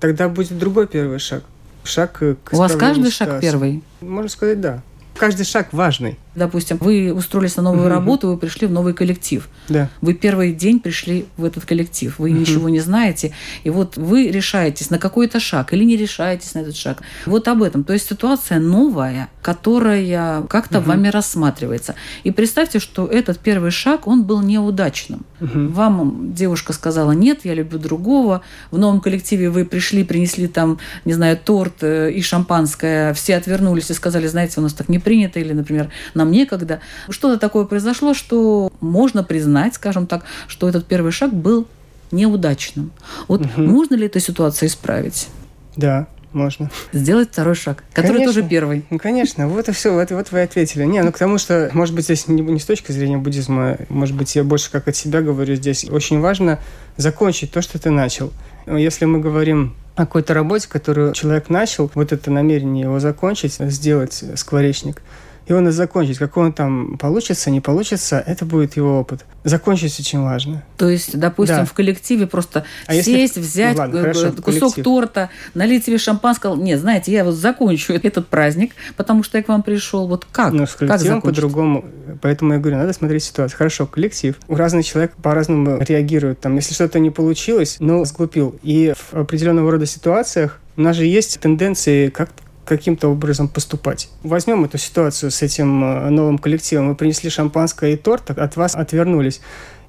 [0.00, 1.42] Тогда будет другой первый шаг.
[1.84, 3.32] Шаг к У вас каждый ситуации.
[3.32, 3.82] шаг первый?
[4.00, 4.82] Можно сказать, да.
[5.16, 6.18] Каждый шаг важный.
[6.36, 9.48] Допустим, вы устроились на новую работу, вы пришли в новый коллектив.
[9.68, 9.88] Да.
[10.00, 13.32] Вы первый день пришли в этот коллектив, вы ничего не знаете,
[13.64, 17.02] и вот вы решаетесь на какой-то шаг или не решаетесь на этот шаг.
[17.26, 17.84] Вот об этом.
[17.84, 21.94] То есть ситуация новая, которая как-то вами рассматривается.
[22.24, 25.24] И представьте, что этот первый шаг, он был неудачным.
[25.40, 28.42] Вам девушка сказала, нет, я люблю другого.
[28.70, 33.90] В новом коллективе вы пришли, принесли там, не знаю, торт э, и шампанское, все отвернулись
[33.90, 36.80] и сказали, знаете, у нас так не принято, или, например, нам некогда.
[37.08, 41.66] Что-то такое произошло, что можно признать, скажем так, что этот первый шаг был
[42.10, 42.92] неудачным.
[43.28, 43.62] Вот угу.
[43.62, 45.28] можно ли эту ситуацию исправить?
[45.76, 46.70] Да, можно.
[46.92, 48.34] Сделать второй шаг, который конечно.
[48.34, 48.84] тоже первый.
[48.90, 50.84] Ну, конечно, вот и все, вот, вот вы ответили.
[50.84, 54.14] Не, ну к тому, что, может быть, здесь не, не с точки зрения буддизма, может
[54.14, 55.86] быть, я больше как от себя говорю здесь.
[55.88, 56.58] Очень важно
[56.96, 58.32] закончить то, что ты начал.
[58.66, 64.22] Если мы говорим о какой-то работе, которую человек начал, вот это намерение его закончить, сделать
[64.34, 65.02] скворечник–
[65.46, 66.18] и он и закончить.
[66.18, 69.24] Как он там получится, не получится, это будет его опыт.
[69.44, 70.64] Закончить очень важно.
[70.76, 71.64] То есть, допустим, да.
[71.64, 73.40] в коллективе просто а сесть, если...
[73.40, 74.84] взять ну, ладно, хорошо, кусок коллектив.
[74.84, 76.56] торта, налить себе шампанского.
[76.56, 80.08] Нет, знаете, я вот закончу этот праздник, потому что я к вам пришел.
[80.08, 80.52] Вот как?
[80.52, 81.84] Ну, с коллективом по-другому.
[82.22, 83.56] Поэтому я говорю, надо смотреть ситуацию.
[83.56, 84.36] Хорошо, коллектив.
[84.48, 86.40] Разный человек по-разному реагирует.
[86.40, 88.58] Там, если что-то не получилось, ну, сглупил.
[88.62, 92.30] И в определенного рода ситуациях у нас же есть тенденции как
[92.66, 94.10] каким-то образом поступать.
[94.22, 96.88] Возьмем эту ситуацию с этим э, новым коллективом.
[96.88, 99.40] Вы принесли шампанское и торт, от вас отвернулись.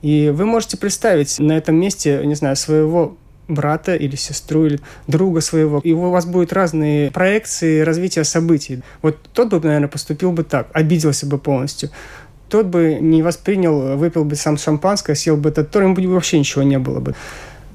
[0.01, 5.41] И вы можете представить на этом месте, не знаю, своего брата или сестру, или друга
[5.41, 5.79] своего.
[5.79, 8.81] И у вас будут разные проекции развития событий.
[9.01, 11.89] Вот тот бы, наверное, поступил бы так, обиделся бы полностью.
[12.49, 16.39] Тот бы не воспринял, выпил бы сам шампанское, съел бы этот торт, ему бы вообще
[16.39, 17.15] ничего не было бы.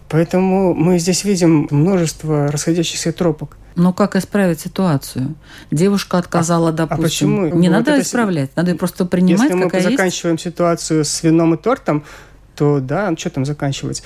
[0.08, 3.56] Поэтому мы здесь видим множество расходящихся тропок.
[3.74, 5.34] Но как исправить ситуацию?
[5.70, 7.04] Девушка отказала, а, допустим.
[7.04, 7.46] А почему?
[7.60, 10.44] Не вот надо исправлять, надо ее просто принимать, Если мы какая заканчиваем есть.
[10.44, 12.04] ситуацию с вином и тортом,
[12.54, 14.02] то да, ну что там заканчивать?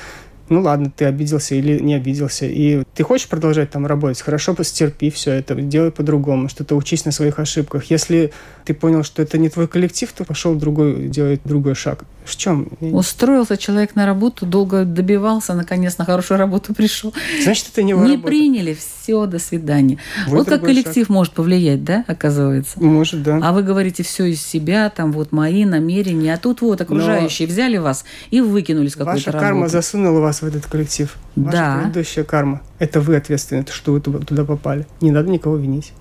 [0.49, 5.11] Ну ладно, ты обиделся или не обиделся, и ты хочешь продолжать там работать, хорошо, постерпи
[5.11, 7.85] все это, делай по-другому, что-то учись на своих ошибках.
[7.91, 8.33] Если
[8.65, 12.05] ты понял, что это не твой коллектив, то пошел другой, делать другой шаг.
[12.25, 12.69] В чем?
[12.81, 17.15] Устроился человек на работу, долго добивался, наконец на хорошую работу пришел.
[17.43, 18.29] Значит, это не его Не работа.
[18.29, 19.99] приняли, все, до свидания.
[20.27, 21.09] Вот, вот как коллектив шаг.
[21.09, 22.83] может повлиять, да, оказывается?
[22.83, 23.41] Может, да.
[23.43, 27.53] А вы говорите все из себя, там вот мои намерения, а тут вот окружающие Но
[27.53, 31.15] взяли вас и выкинули с какой-то Ваша карма засунула вас в этот коллектив.
[31.37, 31.81] Ваша да.
[31.83, 32.63] предыдущая карма.
[32.79, 34.87] Это вы ответственны, что вы туда попали.
[35.01, 35.93] Не надо никого винить.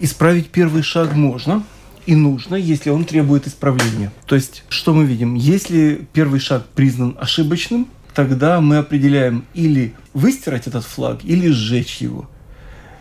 [0.00, 1.64] Исправить первый шаг можно–
[2.06, 4.12] и нужно, если он требует исправления.
[4.26, 5.34] То есть, что мы видим?
[5.34, 12.28] Если первый шаг признан ошибочным, тогда мы определяем или выстирать этот флаг, или сжечь его.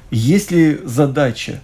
[0.09, 1.61] Если задача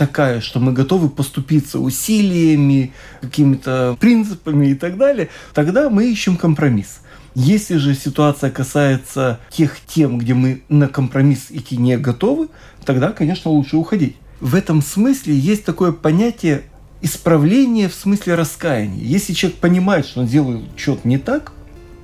[0.00, 7.00] такая, что мы готовы поступиться усилиями, какими-то принципами и так далее, тогда мы ищем компромисс.
[7.34, 12.48] Если же ситуация касается тех тем, где мы на компромисс идти не готовы,
[12.86, 14.16] тогда, конечно, лучше уходить.
[14.40, 16.62] В этом смысле есть такое понятие
[17.02, 19.04] исправление в смысле раскаяния.
[19.04, 21.52] Если человек понимает, что он делает что-то не так,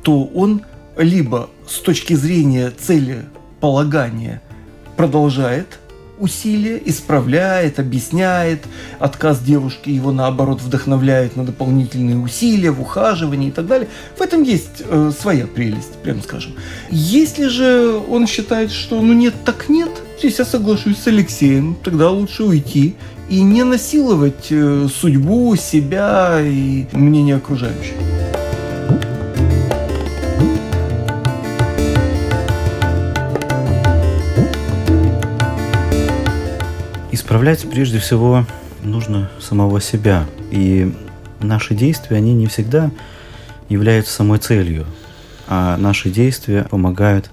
[0.02, 0.60] то он
[0.98, 3.24] либо с точки зрения цели
[3.60, 4.42] полагания
[4.98, 5.78] продолжает
[6.18, 8.64] усилия, исправляет, объясняет.
[8.98, 13.88] Отказ девушки его, наоборот, вдохновляет на дополнительные усилия в ухаживании и так далее.
[14.16, 16.52] В этом есть э, своя прелесть, прямо скажем.
[16.90, 22.10] Если же он считает, что ну нет, так нет, здесь я соглашусь с Алексеем, тогда
[22.10, 22.94] лучше уйти
[23.28, 27.94] и не насиловать э, судьбу, себя и мнение окружающих.
[37.36, 38.46] Исправлять прежде всего
[38.82, 40.24] нужно самого себя.
[40.50, 40.90] И
[41.38, 42.90] наши действия, они не всегда
[43.68, 44.86] являются самой целью,
[45.46, 47.30] а наши действия помогают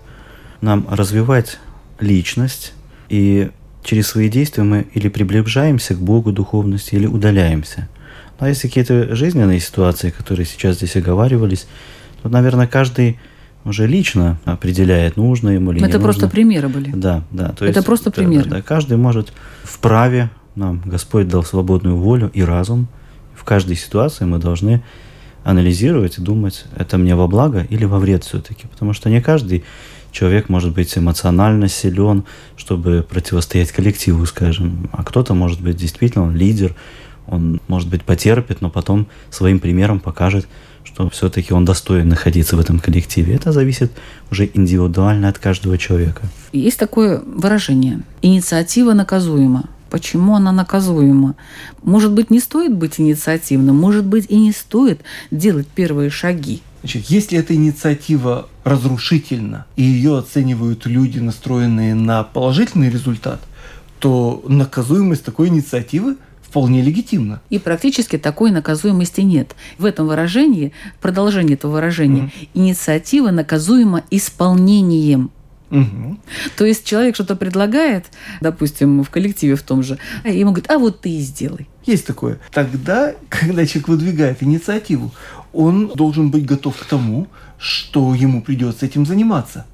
[0.60, 1.58] нам развивать
[2.02, 2.74] личность
[3.08, 3.50] и
[3.82, 7.88] через свои действия мы или приближаемся к Богу духовности, или удаляемся.
[8.42, 11.66] Но если какие-то жизненные ситуации, которые сейчас здесь оговаривались,
[12.22, 13.22] то, наверное, каждый
[13.66, 15.98] уже лично определяет, нужно ему или Это не нужно.
[15.98, 16.92] Это просто примеры были.
[16.92, 17.50] Да, да.
[17.50, 18.50] То Это есть, просто да, примеры.
[18.50, 22.88] Да, да, каждый может вправе, нам Господь дал свободную волю и разум.
[23.36, 24.84] В каждой ситуации мы должны
[25.44, 28.68] анализировать и думать, это мне во благо или во вред все-таки.
[28.68, 29.64] Потому что не каждый
[30.12, 32.24] человек может быть эмоционально силен,
[32.56, 36.76] чтобы противостоять коллективу, скажем, а кто-то может быть действительно лидер,
[37.28, 40.48] он, может быть, потерпит, но потом своим примером покажет,
[40.84, 43.36] что все-таки он достоин находиться в этом коллективе.
[43.36, 43.92] Это зависит
[44.32, 46.24] уже индивидуально от каждого человека.
[46.52, 49.70] Есть такое выражение «инициатива наказуема».
[49.90, 51.36] Почему она наказуема?
[51.84, 56.64] Может быть, не стоит быть инициативным, может быть, и не стоит делать первые шаги.
[56.82, 63.40] Значит, если эта инициатива разрушительна, и ее оценивают люди, настроенные на положительный результат,
[64.00, 66.18] то наказуемость такой инициативы
[66.54, 67.42] вполне легитимна.
[67.50, 69.56] И практически такой наказуемости нет.
[69.80, 72.50] В этом выражении, в продолжении этого выражения, mm-hmm.
[72.54, 75.32] инициатива наказуема исполнением.
[75.72, 76.20] Угу.
[76.56, 78.06] То есть человек что-то предлагает,
[78.40, 81.68] допустим, в коллективе в том же, а ему говорит, а вот ты и сделай.
[81.88, 82.40] Есть такое.
[82.52, 85.12] Тогда, когда человек выдвигает инициативу,
[85.54, 89.66] он должен быть готов к тому, что ему придется этим заниматься.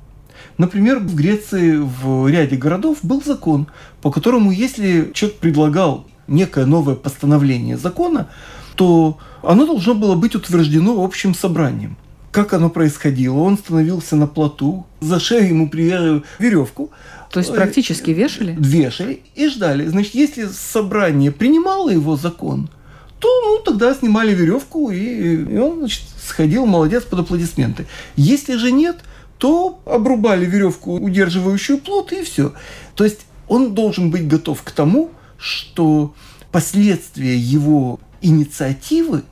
[0.57, 3.67] Например, в Греции в ряде городов был закон,
[4.01, 8.29] по которому если человек предлагал некое новое постановление закона,
[8.75, 11.97] то оно должно было быть утверждено общим собранием.
[12.31, 13.39] Как оно происходило?
[13.39, 16.91] Он становился на плоту, за шею ему привязывали веревку.
[17.31, 18.55] То есть практически вешали?
[18.57, 19.87] Вешали и ждали.
[19.87, 22.69] Значит, если собрание принимало его закон,
[23.19, 27.87] то ну, тогда снимали веревку, и, и он значит, сходил, молодец, под аплодисменты.
[28.15, 28.97] Если же нет,
[29.37, 32.53] то обрубали веревку, удерживающую плод, и все.
[32.95, 35.09] То есть он должен быть готов к тому,
[35.39, 36.13] что
[36.51, 39.23] последствия его инициативы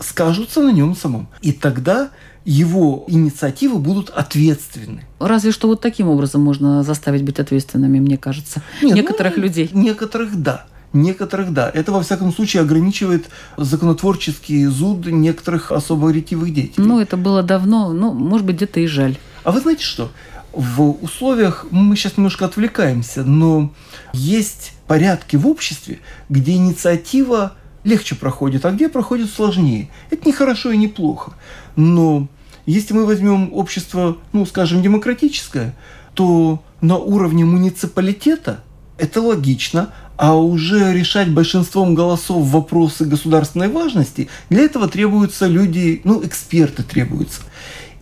[0.00, 1.28] скажутся на нем самом.
[1.40, 2.10] И тогда
[2.44, 5.04] его инициативы будут ответственны.
[5.20, 9.70] Разве что вот таким образом можно заставить быть ответственными, мне кажется, Нет, некоторых ну, людей.
[9.72, 10.66] Некоторых да.
[10.92, 11.70] Некоторых да.
[11.72, 16.84] Это, во всяком случае, ограничивает законотворческий зуд некоторых особо ретивых деятелей.
[16.84, 19.16] Ну, это было давно, ну, может быть, где-то и жаль.
[19.44, 20.10] А вы знаете что?
[20.52, 23.72] В условиях, мы сейчас немножко отвлекаемся, но
[24.12, 29.88] есть порядки в обществе, где инициатива легче проходит, а где проходит сложнее.
[30.10, 31.32] Это не хорошо и не плохо.
[31.76, 32.28] Но
[32.66, 35.74] Если мы возьмем общество, ну, скажем, демократическое,
[36.14, 38.62] то на уровне муниципалитета
[38.98, 46.24] это логично, а уже решать большинством голосов вопросы государственной важности, для этого требуются люди, ну,
[46.24, 47.42] эксперты требуются.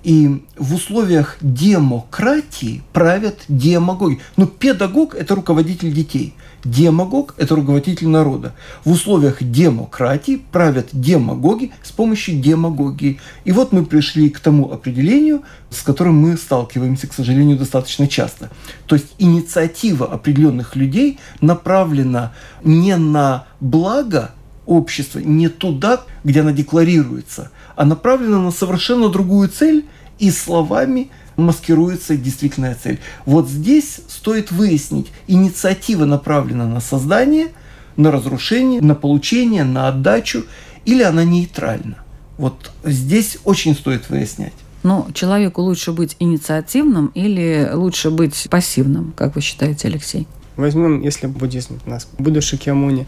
[0.03, 4.19] И в условиях демократии правят демагоги.
[4.37, 6.35] Но педагог– это руководитель детей.
[6.65, 8.53] Демагог– это руководитель народа.
[8.85, 13.21] В условиях демократии правят демагоги с помощью демагогии.
[13.45, 18.51] И вот мы пришли к тому определению, с которым мы сталкиваемся, к сожалению, достаточно часто.
[18.87, 22.33] То есть инициатива определенных людей направлена
[22.63, 24.33] не на благо
[24.67, 29.87] общества, не туда, где она декларируется, а направлена на совершенно другую цель
[30.19, 31.11] и словами–
[31.41, 33.01] маскируется действительная цель.
[33.27, 37.49] Вот здесь стоит выяснить, инициатива направлена на создание,
[37.97, 40.45] на разрушение, на получение, на отдачу,
[40.85, 41.97] или она нейтральна.
[42.39, 44.55] Вот здесь очень стоит выяснять.
[44.83, 50.27] Но человеку лучше быть инициативным или лучше быть пассивным, как вы считаете, Алексей?
[50.57, 53.07] Возьмем, если буддизм у нас, Будда Шакьямуни,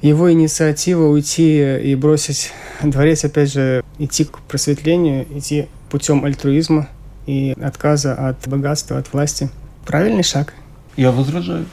[0.00, 6.88] его инициатива уйти и бросить дворец, опять же, идти к просветлению, идти путем альтруизма,
[7.28, 9.50] и отказа от богатства, от власти.
[9.86, 10.54] Правильный шаг.
[10.96, 11.66] Я возражаю.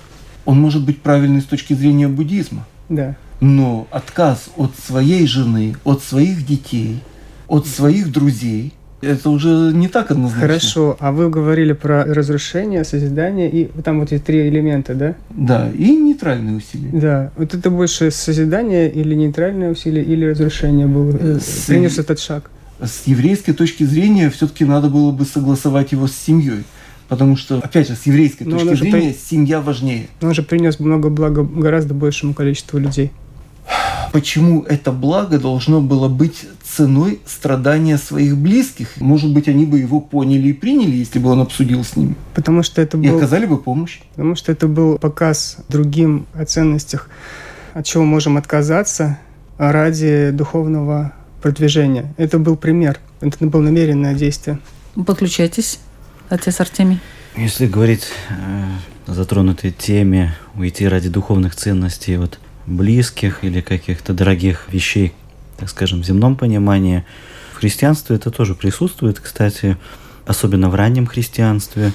[0.43, 2.67] Он может быть правильный с точки зрения буддизма.
[2.89, 3.15] Да.
[3.39, 7.01] Но отказ от своей жены, от своих детей,
[7.47, 10.47] от своих друзей– это уже не так однозначно.
[10.47, 15.15] Хорошо, а вы говорили про разрушение, созидание, и там вот эти три элемента, да?
[15.29, 16.89] Да, и нейтральные усилия.
[16.91, 21.65] Да, вот это больше созидание или нейтральное усилие, или разрушение было, э, С...
[21.67, 22.49] принес этот шаг?
[22.81, 26.63] С еврейской точки зрения все-таки надо было бы согласовать его с семьей.
[27.07, 29.35] Потому что, опять же, с еврейской Но точки зрения при...
[29.35, 30.07] семья важнее.
[30.21, 33.11] Он же принес много блага гораздо большему количеству людей.
[34.11, 38.97] Почему это благо должно было быть ценой страдания своих близких?
[38.97, 42.15] Может быть, они бы его поняли и приняли, если бы он обсудил с ними.
[42.33, 43.03] Потому что это был...
[43.03, 43.99] И оказали бы помощь.
[44.11, 47.09] Потому что это был показ другим о ценностях,
[47.73, 49.19] от чего можем отказаться
[49.57, 51.13] ради духовного
[51.45, 52.11] продвижения.
[52.17, 54.57] Это был пример, это было намеренное действие.
[55.05, 55.77] Подключайтесь,
[56.27, 56.97] отец Артемий.
[57.37, 58.07] Если говорить
[59.05, 65.13] о затронутой теме, уйти ради духовных ценностей от близких или каких-то дорогих вещей,
[65.57, 67.05] так скажем, в земном понимании,
[67.53, 69.77] в христианстве это тоже присутствует, кстати,
[70.25, 71.91] особенно в раннем христианстве.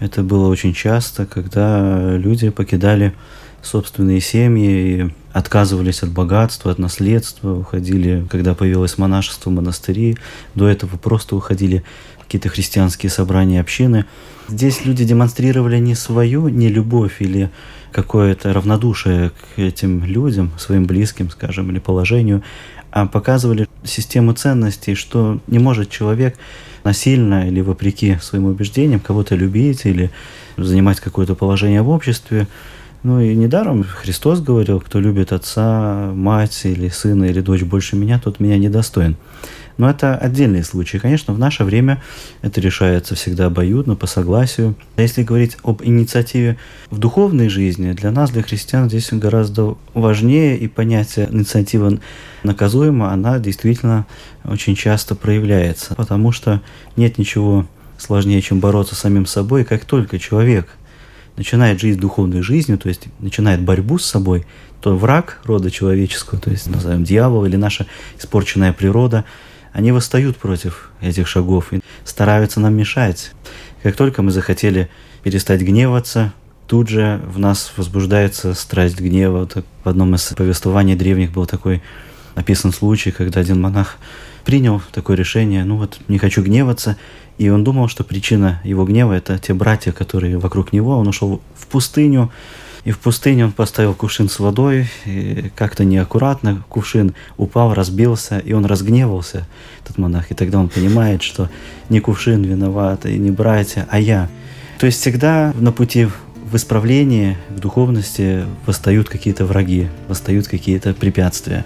[0.00, 3.12] Это было очень часто, когда люди покидали
[3.60, 10.16] собственные семьи и отказывались от богатства, от наследства, уходили, когда появилось монашество, монастыри.
[10.54, 11.82] До этого просто уходили
[12.20, 14.06] какие-то христианские собрания, общины.
[14.48, 17.50] Здесь люди демонстрировали не свою не любовь или
[17.90, 22.44] какое-то равнодушие к этим людям, своим близким, скажем, или положению,
[22.92, 26.38] а показывали систему ценностей, что не может человек
[26.84, 30.12] насильно или вопреки своим убеждениям кого-то любить или
[30.56, 32.46] занимать какое-то положение в обществе,
[33.04, 38.18] ну и недаром Христос говорил, кто любит отца, мать или сына или дочь больше меня,
[38.18, 39.16] тот меня недостоин.
[39.76, 40.96] Но это отдельные случаи.
[40.96, 42.02] Конечно, в наше время
[42.40, 44.74] это решается всегда обоюдно, по согласию.
[44.96, 46.56] А если говорить об инициативе
[46.90, 51.98] в духовной жизни, для нас, для христиан, здесь гораздо важнее, и понятие инициатива
[52.42, 54.06] наказуема, она действительно
[54.44, 56.62] очень часто проявляется, потому что
[56.96, 57.66] нет ничего
[57.98, 60.68] сложнее, чем бороться с самим собой, как только человек–
[61.36, 64.46] начинает жить духовной жизнью, то есть начинает борьбу с собой,
[64.80, 67.86] то враг рода человеческого, то есть назовем дьявол или наша
[68.18, 69.24] испорченная природа,
[69.72, 73.32] они восстают против этих шагов и стараются нам мешать.
[73.82, 74.88] Как только мы захотели
[75.22, 76.32] перестать гневаться,
[76.66, 79.48] тут же в нас возбуждается страсть гнева.
[79.82, 81.82] В одном из повествований древних был такой
[82.34, 83.96] описан случай, когда один монах
[84.44, 86.96] принял такое решение, ну вот не хочу гневаться,
[87.38, 90.96] и он думал, что причина его гнева– это те братья, которые вокруг него.
[90.96, 92.30] Он ушел в пустыню,
[92.84, 98.52] и в пустыне он поставил кувшин с водой, и как-то неаккуратно кувшин упал, разбился, и
[98.52, 99.48] он разгневался,
[99.82, 100.30] этот монах.
[100.30, 101.48] И тогда он понимает, что
[101.88, 104.28] не кувшин виноват, и не братья, а я.
[104.78, 111.64] То есть всегда на пути в исправлении, в духовности восстают какие-то враги, восстают какие-то препятствия.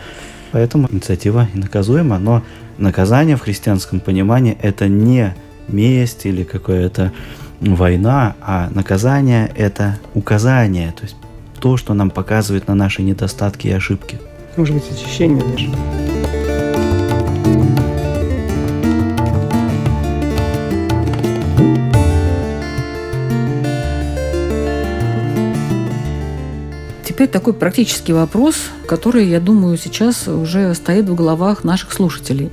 [0.53, 2.43] Поэтому инициатива и наказуема, но
[2.79, 5.35] наказание в христианском понимании– это не
[5.69, 7.13] месть или какая-то
[7.61, 11.17] война, а наказание– это указание, то есть
[11.61, 14.19] то, что нам показывает на наши недостатки и ошибки.
[14.57, 16.18] Может быть, очищение даже.
[27.19, 28.55] Теперь такой практический вопрос,
[28.87, 32.53] который, я думаю, сейчас уже стоит в головах наших слушателей.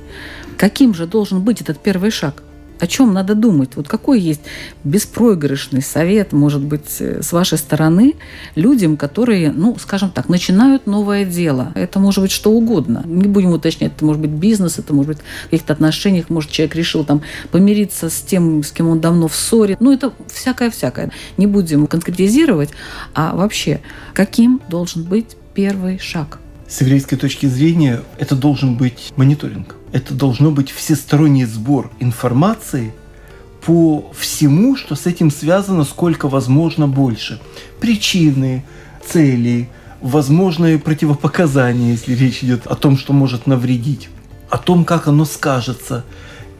[0.56, 2.42] Каким же должен быть этот первый шаг?
[2.78, 3.70] О чем надо думать?
[3.76, 4.42] Вот какой есть
[4.84, 8.14] беспроигрышный совет, может быть, э, с вашей стороны
[8.54, 11.72] людям, которые, ну, скажем так, начинают новое дело.
[11.74, 13.02] Это может быть что угодно.
[13.06, 16.76] Не будем уточнять, это может быть бизнес, это может быть в каких-то отношениях, может, человек
[16.76, 19.76] решил там помириться с тем, с кем он давно в ссоре.
[19.80, 21.10] Ну, это всякое-всякое.
[21.38, 22.70] Не будем конкретизировать,
[23.14, 23.80] а вообще,
[24.12, 26.38] каким должен быть первый шаг?
[26.68, 29.76] С еврейской точки зрения это должен быть мониторинг.
[29.96, 32.92] Это должно быть всесторонний сбор информации
[33.64, 37.40] по всему, что с этим связано, сколько возможно больше.
[37.80, 38.62] Причины,
[39.08, 39.70] цели,
[40.02, 44.10] возможные противопоказания, если речь идет о том, что может навредить,
[44.50, 46.04] о том, как оно скажется.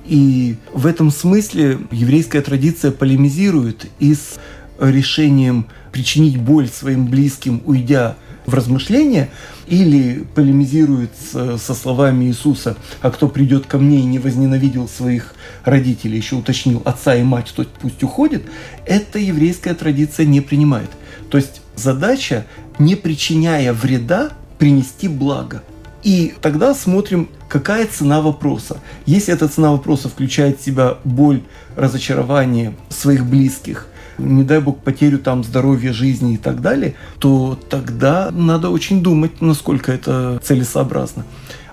[0.06, 4.38] И в этом смысле еврейская традиция полемизирует и с
[4.80, 8.16] решением причинить боль своим близким, уйдя
[8.46, 9.28] в размышления,
[9.66, 15.34] или полемизирует со словами Иисуса, а кто придет ко мне и не возненавидел своих
[15.64, 18.44] родителей, еще уточнил отца и мать, тот пусть уходит,
[18.84, 20.90] это еврейская традиция не принимает.
[21.30, 22.46] То есть задача,
[22.78, 25.62] не причиняя вреда, принести благо.
[26.02, 28.78] И тогда смотрим, какая цена вопроса.
[29.06, 31.42] Если эта цена вопроса включает в себя боль,
[31.74, 33.88] разочарование своих близких–
[34.18, 39.40] не дай бог, потерю там здоровья, жизни и так далее, то тогда надо очень думать,
[39.40, 41.24] насколько это целесообразно.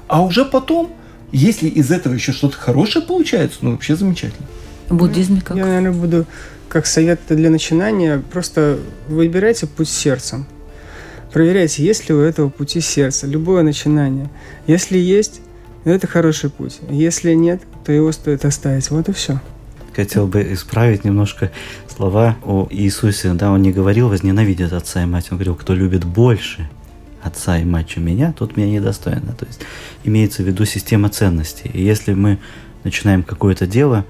[0.08, 0.92] А уже потом,
[1.32, 4.48] если из этого еще что-то хорошее получается, ну вообще замечательно.
[4.90, 5.58] В буддизме как?
[5.58, 6.26] Я, наверное, буду
[6.68, 10.46] как совет для начинания, просто выбирайте путь сердцем.
[11.32, 14.30] Проверяйте, есть ли у этого пути сердце, любое начинание.
[14.68, 15.42] Если есть,
[15.84, 16.80] это хороший путь.
[16.90, 18.92] Если нет, то его стоит оставить.
[18.92, 19.40] Вот и все
[19.96, 21.52] хотел бы исправить немножко
[21.96, 23.34] слова о Иисусе.
[23.34, 26.70] Да, он не говорил возненавидит отца и мать, он говорил, кто любит больше
[27.22, 29.34] отца и мать, чем меня, тот меня недостойно.
[29.34, 29.62] То есть
[30.04, 31.70] имеется в виду система ценностей.
[31.74, 32.40] И если мы
[32.84, 34.06] начинаем какое-то дело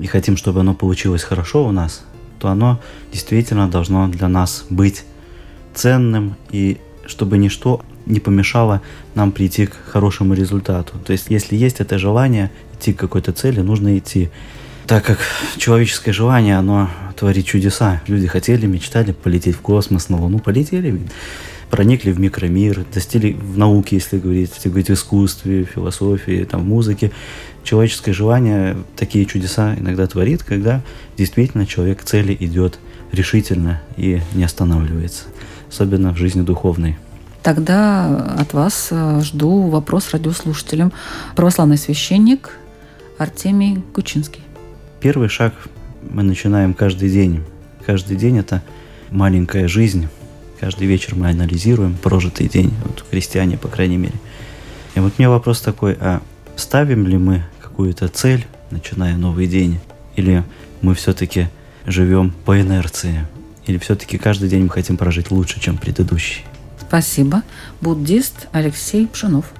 [0.00, 2.04] и хотим, чтобы оно получилось хорошо у нас,
[2.38, 2.80] то оно
[3.12, 5.04] действительно должно для нас быть
[5.74, 8.82] ценным и чтобы ничто не помешало
[9.14, 10.94] нам прийти к хорошему результату.
[11.04, 14.30] То есть, если есть это желание идти к какой-то цели, нужно идти
[14.86, 15.18] так как
[15.56, 18.02] человеческое желание, оно творит чудеса.
[18.06, 21.00] Люди хотели, мечтали полететь в космос, на Луну, полетели,
[21.70, 26.64] проникли в микромир, достигли в науке, если говорить, если говорить в искусстве, философии, там, в
[26.66, 27.10] музыке.
[27.64, 30.82] Человеческое желание такие чудеса иногда творит, когда
[31.16, 32.78] действительно человек к цели идет
[33.10, 35.24] решительно и не останавливается,
[35.68, 36.96] особенно в жизни духовной.
[37.42, 40.92] Тогда от вас э, жду вопрос радиослушателям.
[41.36, 42.50] Православный священник
[43.18, 44.45] Артемий Кучинский.
[45.00, 45.52] Первый шаг
[46.02, 47.44] мы начинаем каждый день.
[47.84, 48.62] Каждый день это
[49.10, 50.08] маленькая жизнь.
[50.58, 54.14] Каждый вечер мы анализируем прожитый день, вот христиане, по крайней мере.
[54.94, 56.22] И вот у меня вопрос такой, а
[56.56, 59.78] ставим ли мы какую-то цель, начиная новый день,
[60.16, 60.42] или
[60.80, 61.48] мы все-таки
[61.84, 63.26] живем по инерции,
[63.66, 66.44] или все-таки каждый день мы хотим прожить лучше, чем предыдущий?
[66.80, 67.42] Спасибо.
[67.82, 69.52] Буддист Алексей Пшенов.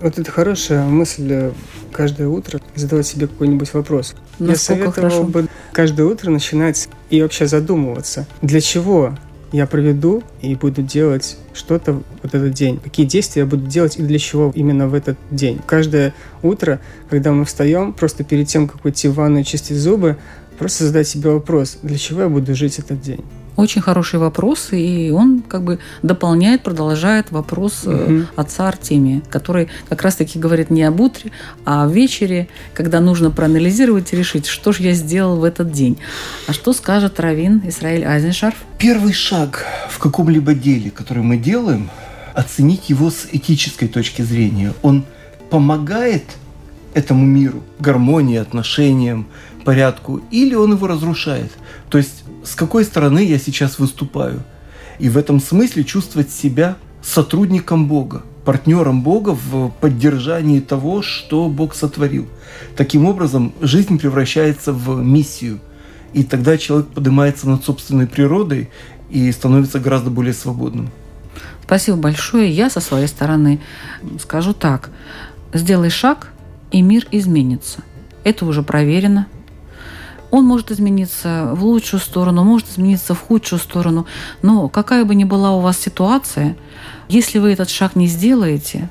[0.00, 1.52] Вот это хорошая мысль э,
[1.92, 4.16] каждое утро задавать себе какой-нибудь вопрос.
[4.48, 5.24] Насколько Я советовал хорошо?
[5.24, 9.14] бы каждое утро начинать и вообще задумываться, для чего
[9.52, 12.80] я проведу и буду делать что-то вот этот день.
[12.82, 15.60] Какие действия я буду делать и для чего именно в этот день.
[15.66, 16.80] Каждое утро,
[17.10, 20.16] когда мы встаем, просто перед тем, как уйти в ванну и чистить зубы,
[20.58, 23.24] просто задать себе вопрос, для чего я буду жить этот день.
[23.56, 28.24] Очень хороший вопрос, и он как бы дополняет, продолжает вопрос угу.
[28.34, 31.32] отца Артемия, который как раз-таки говорит не об утре,
[31.64, 35.98] а о вечере, когда нужно проанализировать и решить, что же я сделал в этот день.
[36.46, 38.56] А что скажет Равин Исраиль Айзеншарф?
[38.78, 41.90] Первый шаг в каком-либо деле, который мы делаем,
[42.34, 44.72] оценить его с этической точки зрения.
[44.82, 45.04] Он
[45.50, 46.24] помогает
[46.94, 49.26] этому миру, гармонии, отношениям,
[49.64, 51.52] порядку, или он его разрушает.
[51.88, 54.42] То есть с какой стороны я сейчас выступаю.
[54.98, 61.74] И в этом смысле чувствовать себя сотрудником Бога, партнером Бога в поддержании того, что Бог
[61.74, 62.28] сотворил.
[62.76, 65.60] Таким образом, жизнь превращается в миссию.
[66.12, 68.70] И тогда человек поднимается над собственной природой
[69.10, 70.90] и становится гораздо более свободным.
[71.64, 72.50] Спасибо большое.
[72.50, 73.60] Я со своей стороны
[74.20, 74.90] скажу так.
[75.54, 76.32] Сделай шаг,
[76.70, 77.82] и мир изменится.
[78.24, 79.26] Это уже проверено,
[80.32, 84.06] он может измениться в лучшую сторону, может измениться в худшую сторону.
[84.40, 86.56] Но какая бы ни была у вас ситуация,
[87.08, 88.88] если вы этот шаг не сделаете,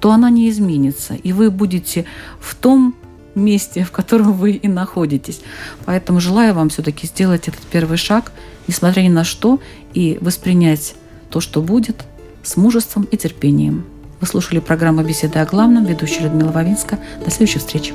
[0.00, 2.04] то она не изменится, и вы будете
[2.38, 2.94] в том
[3.34, 5.40] месте, в котором вы и находитесь.
[5.86, 8.30] Поэтому желаю вам все-таки сделать этот первый шаг,
[8.68, 9.60] несмотря ни на что,
[9.94, 10.94] и воспринять
[11.30, 12.04] то, что будет,
[12.42, 13.86] с мужеством и терпением.
[14.20, 16.98] Вы слушали программу «Беседа о главном», ведущая Людмила Вавинска.
[17.24, 17.94] До следующих встреч.